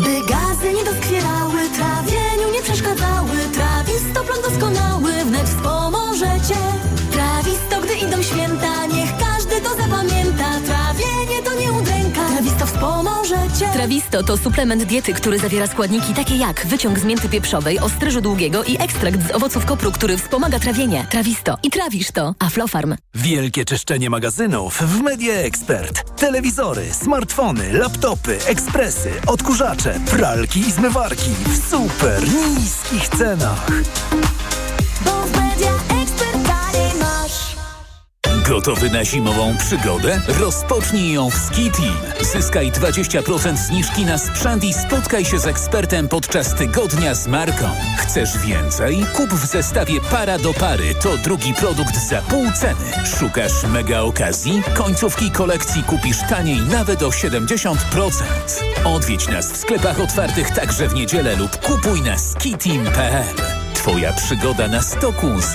Trawisto 13.92 14.24
to 14.24 14.38
suplement 14.38 14.84
diety, 14.84 15.14
który 15.14 15.40
zawiera 15.40 15.68
składniki 15.68 16.14
takie 16.14 16.36
jak 16.36 16.66
wyciąg 16.68 17.00
z 17.00 17.04
mięty 17.04 17.30
pieprzowej, 17.30 17.80
ostryżu 17.80 18.22
długiego 18.22 18.64
i 18.64 18.82
ekstrakt 18.82 19.28
z 19.28 19.32
owoców 19.32 19.66
kopru, 19.66 19.92
który 19.92 20.18
wspomaga 20.18 20.60
trawienie. 20.60 21.06
Trawisto. 21.10 21.58
I 21.64 21.70
trawisz 21.70 22.12
to. 22.12 22.36
Aflofarm. 22.40 22.96
Wielkie 23.16 23.66
czyszczenie 23.66 24.10
magazynów 24.10 24.78
w 24.78 25.02
Media 25.02 25.34
Expert. 25.34 26.18
Telewizory, 26.20 26.94
smartfony, 26.94 27.74
laptopy, 27.74 28.38
ekspresy, 28.48 29.12
odkurzacze, 29.28 30.00
pralki 30.12 30.60
i 30.60 30.72
zmywarki 30.72 31.30
w 31.48 31.70
super 31.70 32.24
niskich 32.58 33.08
cenach. 33.08 33.68
Gotowy 38.48 38.90
na 38.90 39.06
zimową 39.06 39.58
przygodę? 39.58 40.22
Rozpocznij 40.28 41.14
ją 41.14 41.30
w 41.30 41.36
Ski 41.36 41.72
Team. 41.72 42.26
Zyskaj 42.34 42.72
20% 42.72 43.58
zniżki 43.58 44.06
na 44.06 44.18
sprzęt 44.18 44.64
i 44.64 44.74
spotkaj 44.74 45.26
się 45.26 45.40
z 45.40 45.48
ekspertem 45.48 46.08
podczas 46.08 46.56
tygodnia 46.56 47.16
z 47.16 47.28
marką. 47.28 47.70
Chcesz 47.98 48.38
więcej? 48.38 49.06
Kup 49.16 49.30
w 49.34 49.46
zestawie 49.46 50.02
para 50.02 50.38
do 50.40 50.54
pary. 50.54 50.96
To 50.96 51.18
drugi 51.18 51.54
produkt 51.54 51.96
za 52.10 52.22
pół 52.22 52.52
ceny. 52.52 53.08
Szukasz 53.20 53.64
mega 53.64 54.02
okazji? 54.02 54.62
Końcówki 54.74 55.32
kolekcji 55.32 55.84
kupisz 55.84 56.20
taniej 56.30 56.62
nawet 56.62 57.04
o 57.04 57.10
70%. 57.10 57.76
Odwiedź 58.84 59.28
nas 59.28 59.52
w 59.52 59.58
sklepach 59.58 60.00
otwartych 60.00 60.50
także 60.50 60.88
w 60.88 60.94
niedzielę 60.94 61.36
lub 61.36 61.58
kupuj 61.58 62.02
na 62.02 62.18
skiteam.pl. 62.18 63.36
Twoja 63.74 64.14
przygoda 64.14 64.68
na 64.68 64.82
stoku 64.82 65.28
zaczyna 65.40 65.52